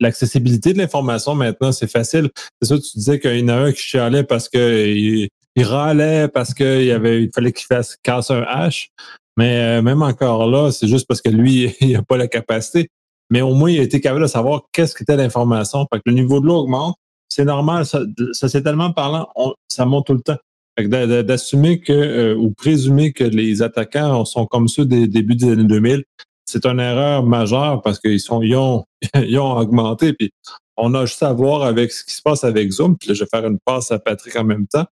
[0.00, 2.30] l'accessibilité de l'information maintenant, c'est facile.
[2.60, 5.28] C'est ça, tu disais qu'il y en a un qui chialait parce qu'il
[5.58, 8.90] il râlait, parce qu'il avait, il fallait qu'il fasse casser un H.
[9.36, 12.88] Mais euh, même encore là, c'est juste parce que lui, il n'a pas la capacité.
[13.30, 15.86] Mais au moins, il a été capable de savoir qu'est-ce qu'était l'information.
[15.92, 16.96] Fait que le niveau de l'eau augmente.
[17.28, 18.00] C'est normal, ça,
[18.32, 19.28] c'est tellement parlant,
[19.68, 20.38] ça monte tout le temps.
[20.78, 25.64] D'assumer que, euh, ou présumer que les attaquants sont comme ceux des débuts des années
[25.64, 26.04] 2000,
[26.46, 30.14] c'est une erreur majeure parce qu'ils sont, ils ont, ils ont augmenté.
[30.14, 30.30] Puis
[30.78, 32.96] on a juste à voir avec ce qui se passe avec Zoom.
[32.96, 34.86] Puis là, je vais faire une passe à Patrick en même temps.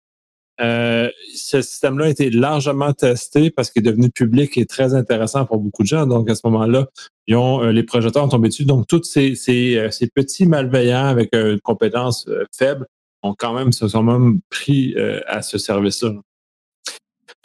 [0.61, 5.45] Euh, ce système-là a été largement testé parce qu'il est devenu public et très intéressant
[5.45, 6.05] pour beaucoup de gens.
[6.05, 6.87] Donc, à ce moment-là,
[7.27, 8.65] ils ont, euh, les projecteurs ont tombé dessus.
[8.65, 12.85] Donc, tous ces, euh, petits malveillants avec une compétence faible
[13.23, 14.95] ont quand même, se sont même pris
[15.27, 16.11] à ce service-là.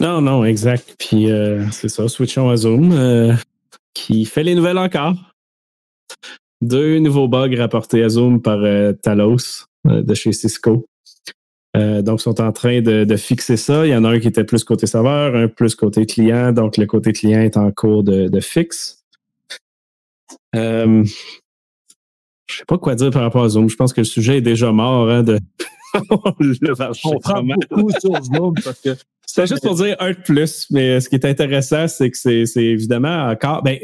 [0.00, 0.96] Non, non, exact.
[0.98, 1.28] Puis,
[1.70, 3.36] c'est ça, switchons à Zoom
[3.94, 5.14] qui fait les nouvelles encore.
[6.60, 8.58] Deux nouveaux bugs rapportés à Zoom par
[9.02, 10.88] Talos de chez Cisco.
[11.78, 13.86] Euh, donc, ils sont en train de, fixer ça.
[13.86, 16.52] Il y en a un qui était plus côté serveur, un plus côté client.
[16.52, 19.04] Donc, le côté client est en cours de, de fixe.
[20.52, 21.04] je ne
[22.48, 23.70] sais pas quoi dire par rapport à Zoom.
[23.70, 25.38] Je pense que le sujet est déjà mort hein, de.
[26.10, 28.90] On prend beaucoup sur Zoom parce que
[29.26, 32.56] c'est juste pour dire un de plus, mais ce qui est intéressant, c'est que c'est
[32.56, 33.62] évidemment encore.
[33.62, 33.78] Ben,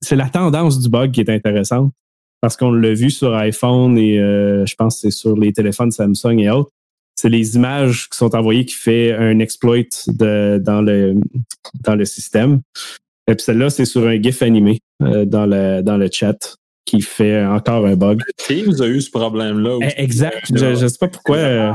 [0.00, 1.92] c'est la tendance du bug qui est intéressante
[2.40, 5.90] parce qu'on l'a vu sur iPhone et euh, je pense que c'est sur les téléphones
[5.90, 6.70] Samsung et autres.
[7.16, 11.14] C'est les images qui sont envoyées qui fait un exploit de, dans, le,
[11.82, 12.60] dans le système.
[13.28, 17.00] Et puis celle-là, c'est sur un GIF animé euh, dans, le, dans le chat qui
[17.00, 18.20] fait encore un bug.
[18.36, 19.78] Teams a eu ce problème-là.
[19.82, 20.52] Eh, exact.
[20.54, 21.36] Je ne sais pas pourquoi.
[21.36, 21.72] Euh,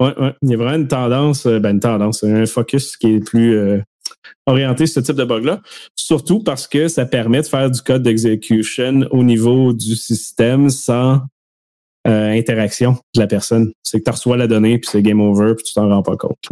[0.00, 0.32] Ouais, ouais.
[0.40, 3.54] Il y a vraiment une tendance, euh, ben une tendance, un focus qui est plus
[3.54, 3.82] euh,
[4.46, 5.60] orienté sur ce type de bug-là.
[5.94, 11.20] Surtout parce que ça permet de faire du code d'exécution au niveau du système sans
[12.08, 13.72] euh, interaction de la personne.
[13.82, 16.16] C'est que tu reçois la donnée, puis c'est game over, puis tu t'en rends pas
[16.16, 16.48] compte.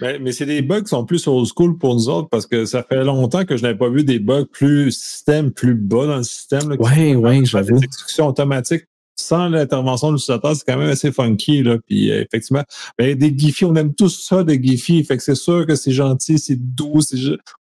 [0.00, 2.66] Mais, mais c'est des bugs qui sont plus old school pour nous autres parce que
[2.66, 6.18] ça fait longtemps que je n'avais pas vu des bugs plus système, plus bas dans
[6.18, 6.76] le système.
[6.78, 7.78] Oui, oui, j'avoue.
[7.78, 8.84] Des exécutions automatiques
[9.18, 11.62] sans l'intervention de l'utilisateur, c'est quand même assez funky.
[11.62, 11.78] Là.
[11.86, 12.62] Puis euh, effectivement,
[12.98, 15.04] ben, des Giphy, on aime tous ça, des Giphy.
[15.04, 17.16] Fait que c'est sûr que c'est gentil, c'est doux, c'est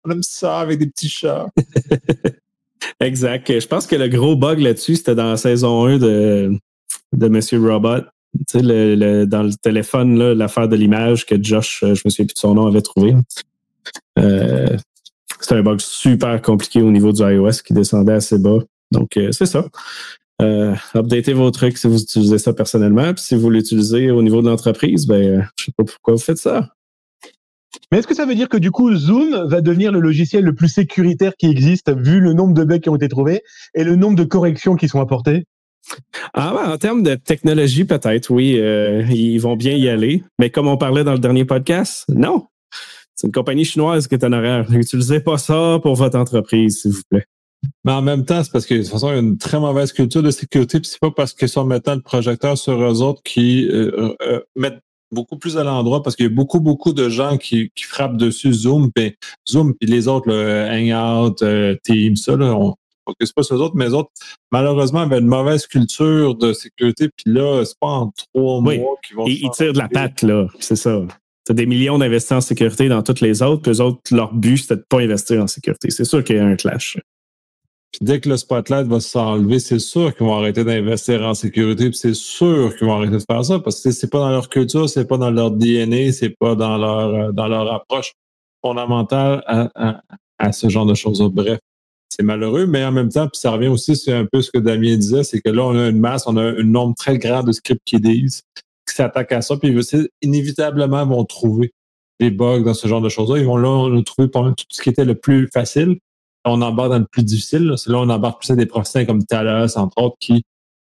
[0.03, 1.47] on aime ça avec des petits chats.
[2.99, 3.59] exact.
[3.59, 6.59] Je pense que le gros bug là-dessus, c'était dans la saison 1 de,
[7.13, 8.01] de Monsieur Robot.
[8.49, 12.33] Tu sais, dans le téléphone, l'affaire de l'image que Josh, euh, je me souviens plus
[12.33, 13.15] de son nom, avait trouvé.
[14.19, 14.77] Euh,
[15.39, 18.59] c'était un bug super compliqué au niveau du iOS qui descendait assez bas.
[18.91, 19.65] Donc, euh, c'est ça
[20.41, 23.13] euh, updatez vos trucs si vous utilisez ça personnellement.
[23.13, 26.37] Puis si vous l'utilisez au niveau de l'entreprise, ben, je sais pas pourquoi vous faites
[26.37, 26.73] ça.
[27.91, 30.55] Mais est-ce que ça veut dire que du coup, Zoom va devenir le logiciel le
[30.55, 33.41] plus sécuritaire qui existe, vu le nombre de bugs qui ont été trouvés
[33.73, 35.45] et le nombre de corrections qui sont apportées?
[36.33, 40.23] Ah ben, en termes de technologie, peut-être, oui, euh, ils vont bien y aller.
[40.39, 42.47] Mais comme on parlait dans le dernier podcast, non.
[43.15, 44.69] C'est une compagnie chinoise qui est en arrière.
[44.69, 47.25] N'utilisez pas ça pour votre entreprise, s'il vous plaît.
[47.83, 49.59] Mais en même temps, c'est parce que de toute façon, il y a une très
[49.59, 53.01] mauvaise culture de sécurité, puis c'est pas parce qu'ils sont mettant le projecteur sur eux
[53.01, 56.91] autres qui euh, euh, mettent beaucoup plus à l'endroit parce qu'il y a beaucoup, beaucoup
[56.91, 59.15] de gens qui, frappent dessus Zoom, puis
[59.49, 61.35] Zoom, puis les autres, le Hangout,
[61.83, 62.75] Teams, ça, là, on
[63.07, 64.09] focus pas sur les autres, mais les autres,
[64.51, 68.73] malheureusement, avaient une mauvaise culture de sécurité, puis là, c'est pas en trois mois
[69.05, 69.25] qu'ils vont.
[69.27, 71.01] Ils, tirent de la patte, là, c'est ça.
[71.45, 74.33] Tu as des millions d'investis en sécurité dans toutes les autres, puis eux autres, leur
[74.33, 75.91] but, c'était de pas investir en sécurité.
[75.91, 76.97] C'est sûr qu'il y a un clash
[78.01, 81.97] dès que le spotlight va s'enlever, c'est sûr qu'ils vont arrêter d'investir en sécurité, puis
[81.97, 84.89] c'est sûr qu'ils vont arrêter de faire ça parce que c'est pas dans leur culture,
[84.89, 88.13] c'est pas dans leur DNA, c'est pas dans leur euh, dans leur approche
[88.61, 89.43] fondamentale
[90.37, 91.21] à, ce genre de choses.
[91.21, 91.59] Bref,
[92.09, 94.57] c'est malheureux, mais en même temps, puis ça revient aussi c'est un peu ce que
[94.57, 97.43] Damien disait, c'est que là on a une masse, on a un nombre très grand
[97.43, 98.41] de scripts qui disent
[98.87, 99.75] qui s'attaquent à ça, puis
[100.21, 101.73] inévitablement vont trouver
[102.19, 103.39] des bugs dans ce genre de choses-là.
[103.39, 105.97] Ils vont là trouver tout ce qui était le plus facile,
[106.45, 107.73] on embarque dans le plus difficile.
[107.77, 110.43] C'est là on embarque plus à des professionnels comme Talos, entre autres, qui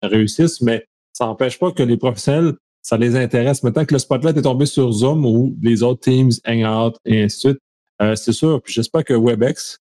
[0.04, 3.64] réussissent, mais ça n'empêche pas que les professionnels, ça les intéresse.
[3.64, 7.38] Maintenant que le spotlight est tombé sur Zoom ou les autres Teams, Hangout et ainsi
[7.38, 7.60] de suite,
[8.02, 8.62] euh, c'est sûr.
[8.62, 9.80] Puis j'espère que WebEx,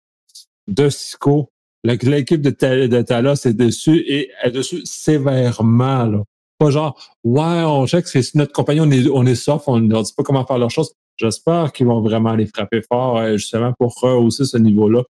[0.72, 1.50] de Cisco,
[1.84, 2.50] l'équipe de,
[2.88, 6.06] de Talos est dessus et est dessus sévèrement.
[6.06, 6.24] Là.
[6.58, 9.90] Pas genre, ouais, on check, c'est notre compagnie, on est, on est soft, on ne
[9.92, 10.94] leur dit pas comment faire leurs choses.
[11.18, 15.04] J'espère qu'ils vont vraiment les frapper fort, euh, justement, pour rehausser ce niveau-là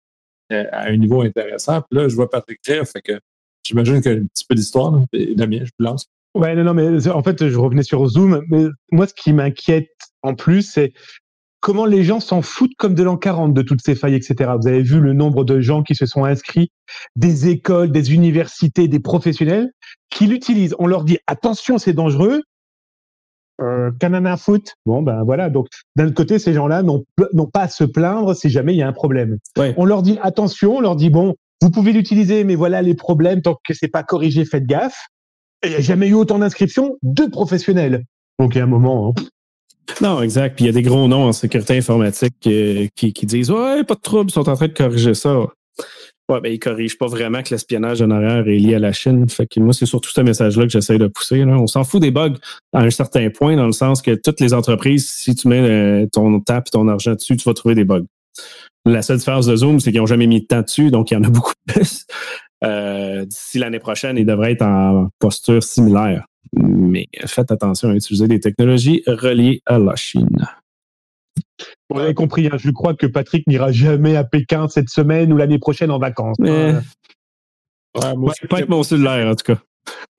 [0.50, 1.80] à un niveau intéressant.
[1.80, 3.18] Puis là, je vois Patrick rire, fait que
[3.64, 4.92] j'imagine qu'il y a un petit peu d'histoire.
[5.34, 6.06] Damien, je vous lance.
[6.34, 8.42] Ouais, non, non, mais en fait, je revenais sur Zoom.
[8.50, 9.88] Mais moi, ce qui m'inquiète
[10.22, 10.92] en plus, c'est
[11.62, 14.50] comment les gens s'en foutent comme de l'an 40 de toutes ces failles, etc.
[14.60, 16.70] Vous avez vu le nombre de gens qui se sont inscrits,
[17.16, 19.70] des écoles, des universités, des professionnels,
[20.10, 20.74] qui l'utilisent.
[20.78, 22.42] On leur dit attention, c'est dangereux.
[23.60, 24.74] Euh, canana foot.
[24.86, 25.50] Bon, ben voilà.
[25.50, 28.88] Donc, d'un côté, ces gens-là n'ont pas à se plaindre si jamais il y a
[28.88, 29.38] un problème.
[29.76, 33.40] On leur dit attention, on leur dit bon, vous pouvez l'utiliser, mais voilà les problèmes.
[33.40, 35.06] Tant que c'est pas corrigé, faites gaffe.
[35.64, 38.04] il n'y a jamais eu autant d'inscriptions de professionnels.
[38.40, 39.10] Donc, il y a un moment.
[39.16, 39.22] Hein.
[40.00, 40.56] Non, exact.
[40.56, 43.94] Puis il y a des gros noms en sécurité informatique qui, qui, disent Ouais, pas
[43.94, 45.46] de trouble, ils sont en train de corriger ça.
[46.28, 49.28] Ouais, ben, ils corrigent pas vraiment que l'espionnage en arrière est lié à la Chine.
[49.28, 51.44] Fait que moi, c'est surtout ce message-là que j'essaie de pousser.
[51.44, 52.36] On s'en fout des bugs
[52.72, 56.06] à un certain point, dans le sens que toutes les entreprises, si tu mets euh,
[56.12, 58.06] ton temps et ton argent dessus, tu vas trouver des bugs.
[58.86, 61.14] La seule différence de Zoom, c'est qu'ils n'ont jamais mis de temps dessus, donc il
[61.14, 62.06] y en a beaucoup plus.
[62.64, 66.24] Euh, d'ici l'année prochaine, ils devraient être en posture similaire.
[66.54, 70.46] Mais faites attention à utiliser des technologies reliées à la Chine.
[71.90, 75.36] Vous avez compris, hein, je crois que Patrick n'ira jamais à Pékin cette semaine ou
[75.36, 76.36] l'année prochaine en vacances.
[76.40, 76.82] Hein.
[77.94, 79.60] Ouais, pas être mon cellulaire, en tout cas.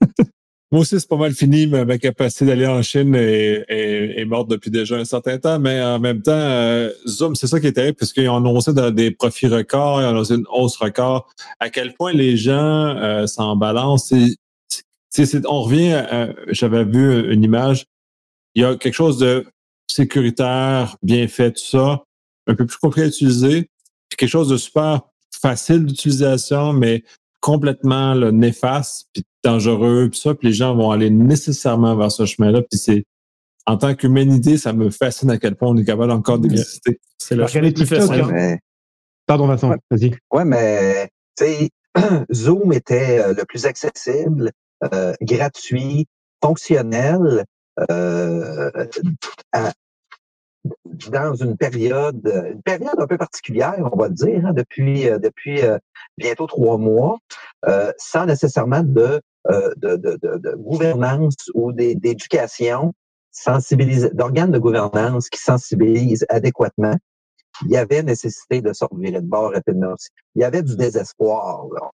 [0.71, 1.67] moi aussi, c'est pas mal fini.
[1.67, 5.59] Ma, capacité d'aller en Chine est, morte depuis déjà un certain temps.
[5.59, 9.11] Mais en même temps, euh, Zoom, c'est ça qui est terrible, puisqu'ils ont annoncé des
[9.11, 11.29] profits records, ils ont annoncé une hausse record.
[11.59, 14.13] À quel point les gens euh, s'en balancent,
[15.45, 17.85] on revient j'avais vu une image,
[18.55, 19.45] il y a quelque chose de
[19.89, 22.03] sécuritaire, bien fait, tout ça,
[22.47, 23.69] un peu plus compliqué à utiliser,
[24.09, 25.01] puis quelque chose de super
[25.41, 27.03] facile d'utilisation, mais
[27.41, 32.61] complètement néfaste, puis dangereux, puis ça, puis les gens vont aller nécessairement vers ce chemin-là,
[32.61, 33.05] puis c'est
[33.65, 36.99] en tant qu'humanité, ça me fascine à quel point on est capable encore d'exister.
[37.17, 38.59] C'est le chemin plus facile.
[39.25, 40.15] Pardon Vincent, vas-y.
[40.31, 41.69] Ouais, mais tu sais,
[42.33, 44.51] Zoom était euh, le plus accessible,
[44.91, 46.07] euh, gratuit,
[46.41, 47.45] fonctionnel,
[47.89, 48.71] euh,
[51.09, 55.61] dans une période, une période un peu particulière, on va dire, hein, depuis euh, depuis
[56.17, 57.19] bientôt trois mois,
[57.97, 62.93] sans nécessairement de, de, de, de, gouvernance ou d'éducation
[64.13, 66.95] d'organes de gouvernance qui sensibilisent adéquatement.
[67.65, 69.95] Il y avait nécessité de sortir de bord rapidement.
[70.35, 71.65] Il y avait du désespoir.
[71.73, 71.91] Là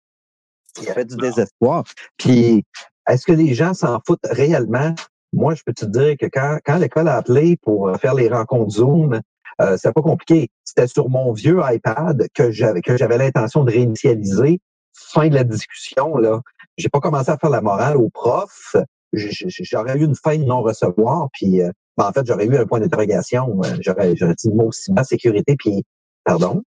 [0.79, 1.83] il y avait du désespoir.
[2.17, 2.63] Puis,
[3.07, 4.93] est-ce que les gens s'en foutent réellement?
[5.33, 8.29] Moi, je peux te dire que quand, quand l'école a appelé pour euh, faire les
[8.29, 9.21] rencontres Zoom,
[9.61, 10.49] euh, c'est pas compliqué.
[10.63, 14.59] C'était sur mon vieux iPad que j'avais que j'avais l'intention de réinitialiser.
[14.93, 16.41] Fin de la discussion là.
[16.77, 18.75] J'ai pas commencé à faire la morale au prof.
[19.13, 22.79] J'aurais eu une fin de non-recevoir, puis euh, ben, en fait, j'aurais eu un point
[22.79, 23.59] d'interrogation.
[23.63, 25.83] Euh, j'aurais, j'aurais dit le mot sécurité, puis
[26.23, 26.61] pardon?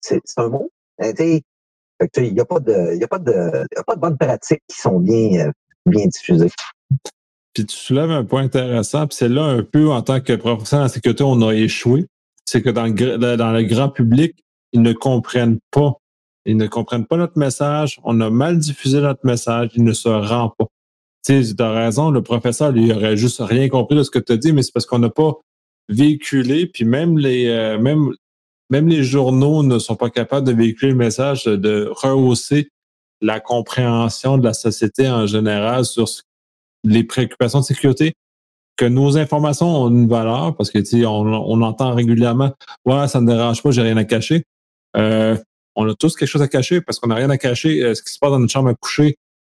[0.00, 0.70] C'est un mot?
[2.16, 4.62] Il n'y a, pas de, y a, pas de, y a pas de bonnes pratiques
[4.68, 5.52] qui sont bien, euh,
[5.86, 6.50] bien diffusées.
[7.52, 10.80] Puis tu soulèves un point intéressant, puis c'est là un peu en tant que professeur
[10.80, 12.06] en sécurité, on a échoué.
[12.44, 14.34] C'est que dans le, dans le grand public,
[14.72, 15.94] ils ne comprennent pas.
[16.46, 18.00] Ils ne comprennent pas notre message.
[18.02, 19.70] On a mal diffusé notre message.
[19.74, 20.66] Il ne se rend pas.
[21.24, 24.32] Tu sais, as raison, le professeur, lui, aurait juste rien compris de ce que tu
[24.32, 25.34] as dit, mais c'est parce qu'on n'a pas
[25.90, 28.10] véhiculé, puis même les, euh, même
[28.70, 32.70] même les journaux ne sont pas capables de véhiculer le message, de rehausser
[33.20, 36.06] la compréhension de la société en général sur
[36.84, 38.14] les préoccupations de sécurité,
[38.76, 42.54] que nos informations ont une valeur, parce que on, on entend régulièrement
[42.86, 44.44] Ouais, ça ne me dérange pas, j'ai rien à cacher.
[44.96, 45.36] Euh,
[45.76, 47.82] on a tous quelque chose à cacher parce qu'on n'a rien à cacher.
[47.82, 49.16] Euh, ce qui se passe dans notre chambre à coucher,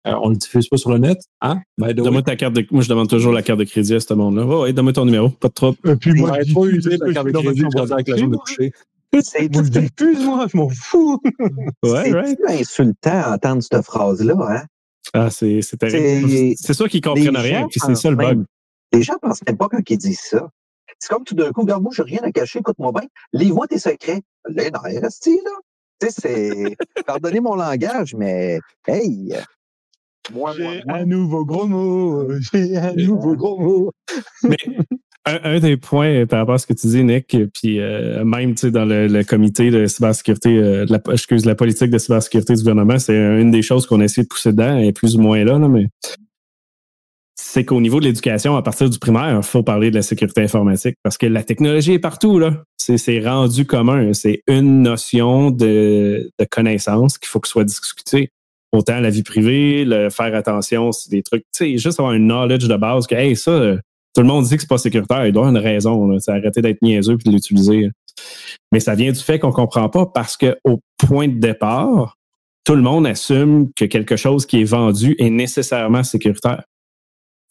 [0.08, 1.19] euh, on ne le diffuse pas sur le net.
[1.41, 1.62] Hein?
[1.78, 4.43] Donne-moi ta carte de Moi, je demande toujours la carte de crédit à ce monde-là.
[4.45, 5.76] Oh, ouais, donne-moi ton numéro, pas de trop.
[5.86, 8.74] Et puis moi, je pas utiliser la carte de crédit avec la chambre de coucher.
[9.19, 11.21] C'est tout moi je m'en fous.
[11.84, 12.39] ouais, right.
[12.47, 14.65] insultant à entendre cette phrase-là, hein?
[15.13, 16.56] Ah, c'est terrible.
[16.58, 18.45] C'est ça qu'ils comprennent rien, puis c'est ça le bug.
[18.93, 20.50] Les gens pensent même pas quand ils disent ça.
[21.00, 23.08] C'est comme tout d'un coup, regarde, moi, j'ai rien à cacher, écoute-moi bien.
[23.34, 24.21] Livre-moi tes secrets.
[24.50, 25.52] Les dans RST, là?
[26.00, 26.76] Tu sais, c'est.
[27.06, 29.34] Pardonnez mon langage, mais hey!
[30.56, 32.28] J'ai un nouveau gros mot.
[32.39, 33.91] J'ai un nouveau gros mot.
[34.43, 34.58] mais
[35.26, 38.86] un, des points par rapport à ce que tu dis, Nick, puis euh, même dans
[38.86, 43.16] le, comité de cybersécurité, euh, de la, excuse, la politique de cybersécurité du gouvernement, c'est
[43.16, 45.88] une des choses qu'on essaie de pousser dedans, et plus ou moins là, mais
[47.42, 50.42] c'est qu'au niveau de l'éducation, à partir du primaire, il faut parler de la sécurité
[50.42, 52.40] informatique parce que la technologie est partout.
[52.40, 52.64] là.
[52.78, 54.14] C'est rendu commun.
[54.14, 58.30] C'est une notion de, connaissance qu'il faut que soit discutée.
[58.72, 62.19] Autant la vie privée, le faire attention, c'est des trucs, tu sais, juste avoir un
[62.19, 63.76] knowledge de base que, hey, ça,
[64.14, 65.26] tout le monde dit que c'est pas sécuritaire.
[65.26, 66.20] Il doit avoir une raison.
[66.20, 67.90] C'est arrêter d'être niaiseux et de l'utiliser.
[68.72, 72.18] Mais ça vient du fait qu'on comprend pas parce qu'au point de départ,
[72.64, 76.64] tout le monde assume que quelque chose qui est vendu est nécessairement sécuritaire.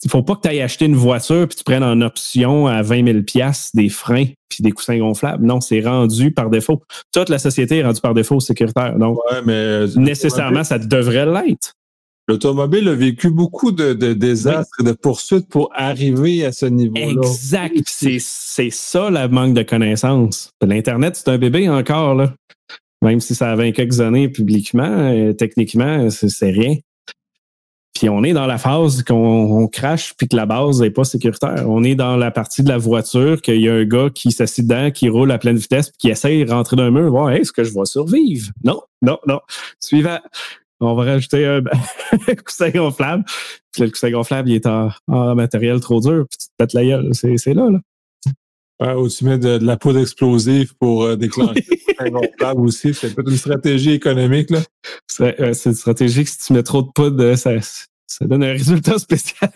[0.04, 2.82] il faut pas que tu ailles acheter une voiture puis tu prennes en option à
[2.82, 5.44] 20 000 des freins puis des coussins gonflables.
[5.44, 6.82] Non, c'est rendu par défaut.
[7.12, 8.98] Toute la société est rendue par défaut sécuritaire.
[8.98, 11.74] Donc, mais euh, nécessairement, ça devrait l'être.
[12.30, 17.10] L'automobile a vécu beaucoup de, désastres et de poursuites pour arriver à ce niveau-là.
[17.10, 17.82] Exact.
[17.86, 20.52] C'est ça, le manque de connaissances.
[20.62, 22.32] L'Internet, c'est un bébé encore, là.
[23.02, 26.76] Même si ça a 20 quelques années publiquement, euh, techniquement, c'est rien.
[27.94, 31.64] Puis on est dans la phase qu'on crache puis que la base n'est pas sécuritaire.
[31.66, 34.62] On est dans la partie de la voiture qu'il y a un gars qui s'assied
[34.62, 37.10] dedans, qui roule à pleine vitesse puis qui essaye de rentrer dans un mur.
[37.10, 38.50] voir est-ce que je vais survivre?
[38.62, 39.40] Non, non, non.
[39.80, 40.20] Suivant.
[40.80, 41.62] On va rajouter un
[42.44, 43.24] coussin gonflable.
[43.72, 44.90] Puis le coussin gonflable, il est en,
[45.34, 46.26] matériel trop dur.
[46.28, 47.10] Puis tu te pètes la gueule.
[47.12, 47.80] C'est là, là.
[48.80, 52.94] Ouais, ou tu mets de, la poudre explosive pour euh, déclencher le coussin gonflable aussi.
[52.94, 54.60] C'est peut-être une stratégie économique, là.
[55.06, 57.52] C'est une stratégie que si tu mets trop de poudre, ça,
[58.06, 59.52] ça donne un résultat spécial.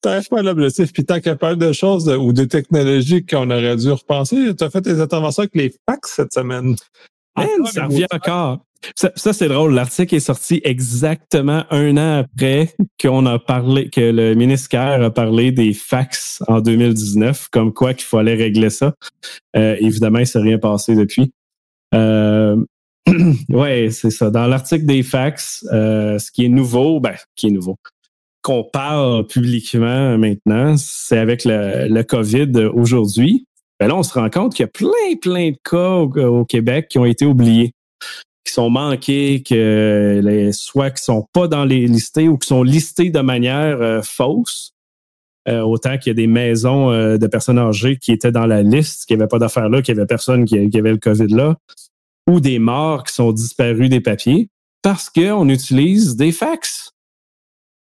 [0.00, 3.24] T'arrives pas à l'objectif, puis tant qu'il y a pas de choses ou de technologies
[3.24, 6.74] qu'on aurait dû repenser, tu as fait des interventions avec les fax cette semaine.
[7.34, 8.60] Ah, ça revient encore.
[8.96, 9.74] Ça, c'est drôle.
[9.74, 15.52] L'article est sorti exactement un an après qu'on a parlé, que le ministère a parlé
[15.52, 18.94] des fax en 2019, comme quoi qu'il fallait régler ça.
[19.56, 21.32] Euh, évidemment, il s'est rien passé depuis.
[21.94, 22.56] Euh,
[23.48, 24.30] ouais, c'est ça.
[24.30, 27.76] Dans l'article des fax, euh, ce qui est nouveau, ben, qui est nouveau,
[28.42, 33.46] qu'on parle publiquement maintenant, c'est avec le, le COVID aujourd'hui.
[33.82, 36.86] Ben là, on se rend compte qu'il y a plein, plein de cas au, Québec
[36.88, 37.72] qui ont été oubliés,
[38.46, 42.62] qui sont manqués, que les, soit qui sont pas dans les listés ou qui sont
[42.62, 44.70] listés de manière euh, fausse.
[45.48, 49.06] Euh, autant qu'il y a des maisons de personnes âgées qui étaient dans la liste,
[49.06, 51.56] qui n'avaient pas d'affaires là, qu'il y avait personne qui, qui avait le COVID là
[52.30, 54.48] ou des morts qui sont disparus des papiers
[54.82, 56.92] parce qu'on utilise des fax.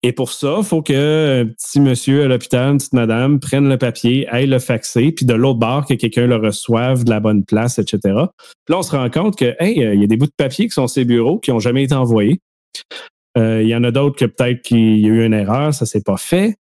[0.06, 3.70] Et pour ça, il faut que un petit monsieur à l'hôpital, une petite madame, prenne
[3.70, 7.22] le papier, aille le faxer, puis de l'autre bord, que quelqu'un le reçoive de la
[7.22, 7.99] bonne place, etc.
[8.04, 8.14] Puis
[8.70, 10.74] là, on se rend compte que, hey, il y a des bouts de papier qui
[10.74, 12.41] sont ces bureaux qui n'ont jamais été envoyés.
[13.38, 15.86] Euh, il y en a d'autres que peut-être qu'il y a eu une erreur, ça
[15.86, 16.56] s'est pas fait.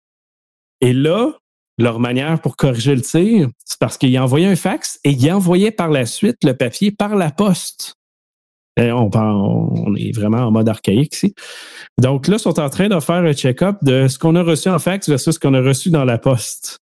[0.79, 1.33] Et là,
[1.77, 5.31] leur manière pour corriger le tir, c'est parce qu'il a envoyé un fax et il
[5.31, 7.95] envoyait par la suite le papier par la poste.
[8.77, 11.33] On, on est vraiment en mode archaïque ici.
[12.01, 14.69] Donc là, ils sont en train de faire un check-up de ce qu'on a reçu
[14.69, 16.79] en fax versus ce qu'on a reçu dans la poste.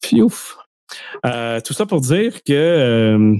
[0.00, 0.56] Piouf.
[1.26, 3.36] Euh, tout ça pour dire que euh,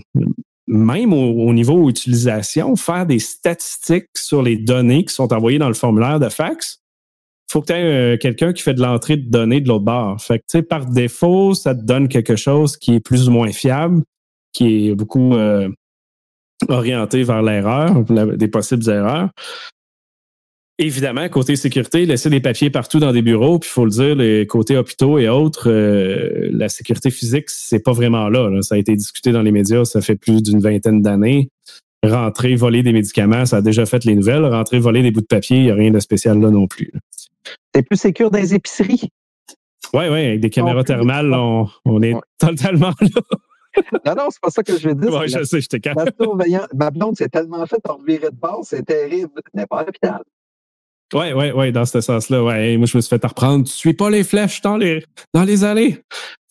[0.66, 5.74] même au, niveau utilisation, faire des statistiques sur les données qui sont envoyées dans le
[5.74, 6.80] formulaire de fax,
[7.50, 10.22] faut que tu aies euh, quelqu'un qui fait de l'entrée de données de l'autre bord.
[10.68, 14.02] Par défaut, ça te donne quelque chose qui est plus ou moins fiable,
[14.52, 15.70] qui est beaucoup euh,
[16.68, 19.30] orienté vers l'erreur, des possibles erreurs.
[20.80, 24.14] Évidemment, côté sécurité, laisser des papiers partout dans des bureaux, puis il faut le dire,
[24.14, 28.78] les côtés hôpitaux et autres, euh, la sécurité physique, c'est pas vraiment là, Ça a
[28.78, 31.50] été discuté dans les médias, ça fait plus d'une vingtaine d'années.
[32.04, 34.44] Rentrer, voler des médicaments, ça a déjà fait les nouvelles.
[34.44, 36.92] Rentrer, voler des bouts de papier, il n'y a rien de spécial là non plus.
[37.74, 39.08] C'est plus sécure dans les épiceries?
[39.94, 43.20] Oui, oui, avec des caméras thermales, on, est totalement là.
[44.06, 45.26] Non, non, c'est pas ça que je veux dire.
[45.26, 45.80] Je sais, je t'ai
[46.74, 49.40] Ma blonde s'est tellement fait en revirer de base, c'est terrible.
[49.54, 50.22] N'est pas à l'hôpital.
[51.14, 52.44] Oui, oui, oui, dans ce sens-là.
[52.44, 52.76] Ouais.
[52.76, 53.66] Moi, je me suis fait reprendre.
[53.66, 55.02] Tu suis pas les flèches dans les,
[55.32, 56.02] dans les allées?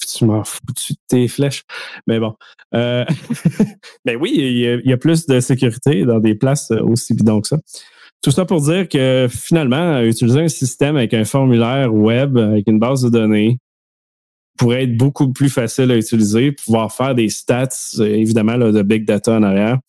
[0.08, 1.64] Tu m'en fous de tes flèches.
[2.08, 2.34] Mais bon.
[2.74, 3.06] Euh...
[4.06, 7.58] Mais oui, il y, a, plus de sécurité dans des places aussi bidons que ça.
[8.24, 12.80] Tout ça pour dire que finalement, utiliser un système avec un formulaire web, avec une
[12.80, 13.60] base de données,
[14.58, 19.34] pourrait être beaucoup plus facile à utiliser, pouvoir faire des stats, évidemment, de big data
[19.34, 19.80] en arrière.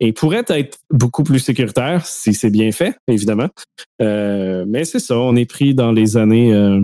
[0.00, 3.48] Et pourrait être beaucoup plus sécuritaire si c'est bien fait, évidemment.
[4.00, 6.80] Euh, mais c'est ça, on est pris dans les années euh,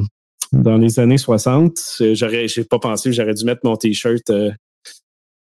[0.53, 2.03] dans les années 60.
[2.13, 4.51] J'aurais, j'ai pas pensé j'aurais dû mettre mon t-shirt euh,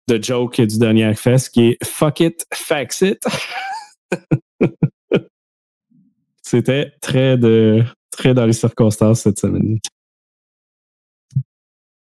[0.08, 3.24] de joke du dernier fest qui est Fuck it, fax it.
[6.42, 9.78] C'était très de très dans les circonstances cette semaine.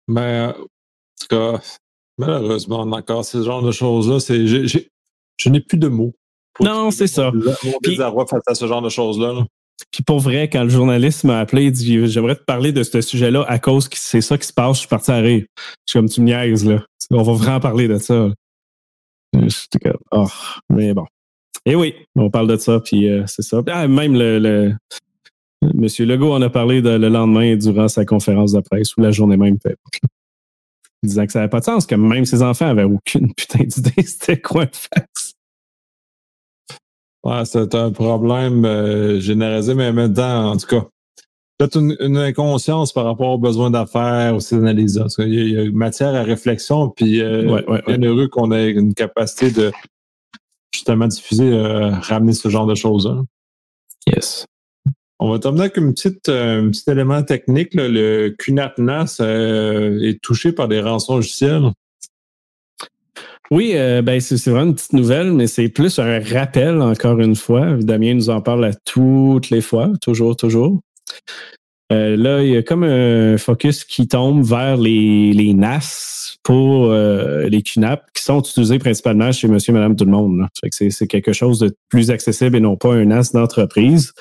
[0.07, 1.61] Mais en tout cas,
[2.17, 6.13] malheureusement, encore ce genre de choses-là, c'est je n'ai plus de mots.
[6.59, 7.31] Non, c'est ça.
[7.31, 9.45] Mon désarroi face à ce genre de choses-là.
[9.91, 13.01] Puis pour vrai, quand le journaliste m'a appelé, il dit J'aimerais te parler de ce
[13.01, 15.45] sujet-là à cause que c'est ça qui se passe, je suis parti à rire.
[15.57, 16.83] Je suis comme tu me niaises, là.
[17.11, 18.29] On va vraiment parler de ça.
[20.11, 20.27] oh,
[20.69, 21.05] mais bon.
[21.65, 23.61] Et oui, on parle de ça, puis euh, c'est ça.
[23.67, 24.73] Ah, même le, le,
[25.73, 29.37] Monsieur Legault en a parlé le lendemain durant sa conférence de presse ou la journée
[29.37, 29.57] même.
[31.03, 34.03] disant que ça n'avait pas de sens, que même ses enfants avaient aucune putain d'idée
[34.03, 35.33] c'était quoi un fax.
[37.23, 40.87] Ouais, c'est un problème euh, généralisé, mais en même temps, en tout cas,
[41.57, 45.03] peut-être une, inconscience par rapport aux besoins d'affaires, aux analyses.
[45.17, 49.51] Il y, a, il matière à réflexion, puis euh, bien heureux qu'on ait une capacité
[49.51, 49.71] de
[50.73, 53.11] justement diffuser, euh, ramener ce genre de choses.
[54.05, 54.45] Yes.
[55.19, 57.69] On va terminer avec une petite, un petit élément technique.
[57.73, 61.71] Le QNAP NAS est touché par des rançons logiciels.
[63.49, 67.35] Oui, euh, ben c'est vraiment une petite nouvelle, mais c'est plus un rappel, encore une
[67.35, 67.77] fois.
[67.79, 70.81] Damien nous en parle à toutes les fois, toujours, toujours.
[71.91, 76.91] Euh, là, il y a comme un focus qui tombe vers les, les NAS pour
[76.91, 80.47] euh, les QNAP qui sont utilisés principalement chez monsieur, madame, tout le monde.
[80.71, 84.11] C'est quelque chose de plus accessible et non pas un NAS d'entreprise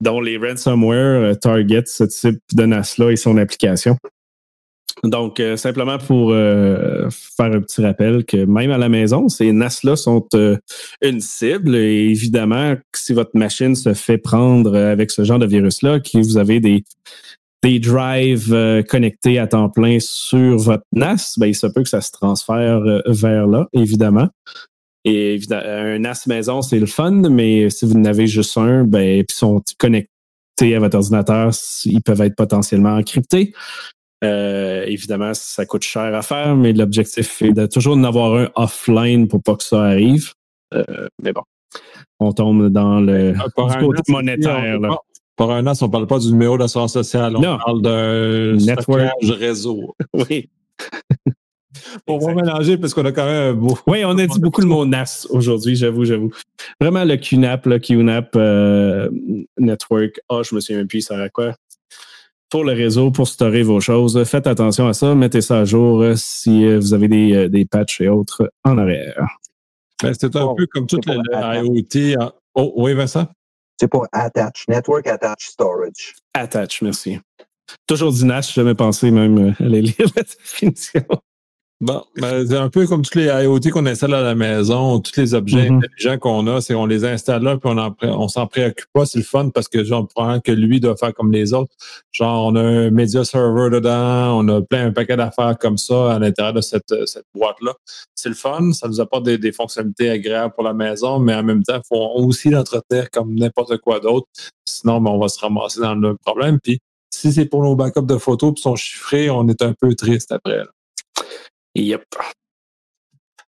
[0.00, 3.96] dont les ransomware target ce type de NAS-là et son application.
[5.04, 9.52] Donc, euh, simplement pour euh, faire un petit rappel que même à la maison, ces
[9.52, 10.56] NAS-là sont euh,
[11.00, 11.74] une cible.
[11.74, 16.36] Et évidemment, si votre machine se fait prendre avec ce genre de virus-là, que vous
[16.36, 16.84] avez des,
[17.62, 22.00] des drives connectés à temps plein sur votre NAS, ben, il se peut que ça
[22.00, 24.28] se transfère vers là, évidemment.
[25.04, 29.36] Et un NAS maison, c'est le fun, mais si vous n'avez juste un, ben, puis
[29.36, 30.08] sont connectés
[30.76, 31.50] à votre ordinateur,
[31.86, 33.52] ils peuvent être potentiellement encryptés.
[34.22, 38.50] Euh, évidemment, ça coûte cher à faire, mais l'objectif est de toujours en avoir un
[38.54, 40.32] offline pour pas que ça arrive.
[40.74, 41.42] Euh, mais bon,
[42.20, 44.78] on tombe dans le euh, côté monétaire.
[44.78, 44.96] Là.
[45.36, 49.10] Pour un an, on ne parle pas du numéro d'assurance sociale, on parle d'un network
[49.22, 49.94] réseau.
[50.14, 50.48] oui.
[52.06, 53.90] Pour pas mélanger, parce qu'on a quand même beaucoup.
[53.90, 56.30] Oui, on a dit beaucoup le mot NAS aujourd'hui, j'avoue, j'avoue.
[56.80, 58.36] Vraiment, le QNAP, le QNAP
[59.58, 60.20] Network.
[60.28, 61.54] Ah, oh, je me souviens plus, ça à quoi?
[62.52, 64.22] Pour le réseau, pour storer vos choses.
[64.24, 65.14] Faites attention à ça.
[65.14, 68.52] Mettez ça à jour euh, si euh, vous avez des, euh, des patchs et autres
[68.62, 69.26] en arrière.
[70.02, 72.18] Ben, c'est un peu comme tout le, IoT.
[72.54, 73.26] Oh, oui, Vincent?
[73.80, 76.14] C'est pour Attach, Network Attach Storage.
[76.34, 77.18] Attach, merci.
[77.86, 81.04] Toujours dit NAS, jamais pensé même aller lire la définition.
[81.82, 85.16] Bon, ben, c'est un peu comme tous les IoT qu'on installe à la maison, tous
[85.16, 85.78] les objets mm-hmm.
[85.78, 89.18] intelligents qu'on a, c'est on les installe là, puis on on s'en préoccupe pas, c'est
[89.18, 91.74] le fun parce que genre, prend que lui doit faire comme les autres.
[92.12, 96.14] Genre, on a un media server dedans, on a plein un paquet d'affaires comme ça
[96.14, 97.74] à l'intérieur de cette, cette boîte-là.
[98.14, 101.42] C'est le fun, ça nous apporte des, des, fonctionnalités agréables pour la maison, mais en
[101.42, 104.28] même temps, il faut aussi l'entretenir comme n'importe quoi d'autre.
[104.64, 106.60] Sinon, ben, on va se ramasser dans le problème.
[106.62, 106.78] Puis
[107.12, 110.30] si c'est pour nos backups de photos qui sont chiffrés, on est un peu triste
[110.30, 110.58] après.
[110.58, 110.68] Là.
[111.74, 112.04] Yep.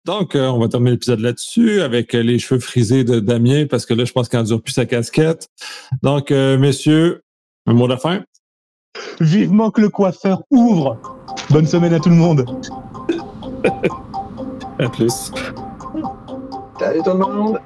[0.06, 3.86] Donc, euh, on va terminer l'épisode là-dessus avec euh, les cheveux frisés de Damien parce
[3.86, 5.48] que là, je pense qu'il dure plus sa casquette.
[6.02, 7.22] Donc, euh, messieurs,
[7.68, 8.24] un mot de fin?
[9.22, 11.00] Vivement que le coiffeur ouvre.
[11.50, 12.46] Bonne semaine à tout le monde.
[14.80, 15.32] à plus.
[16.80, 17.60] Salut tout le monde.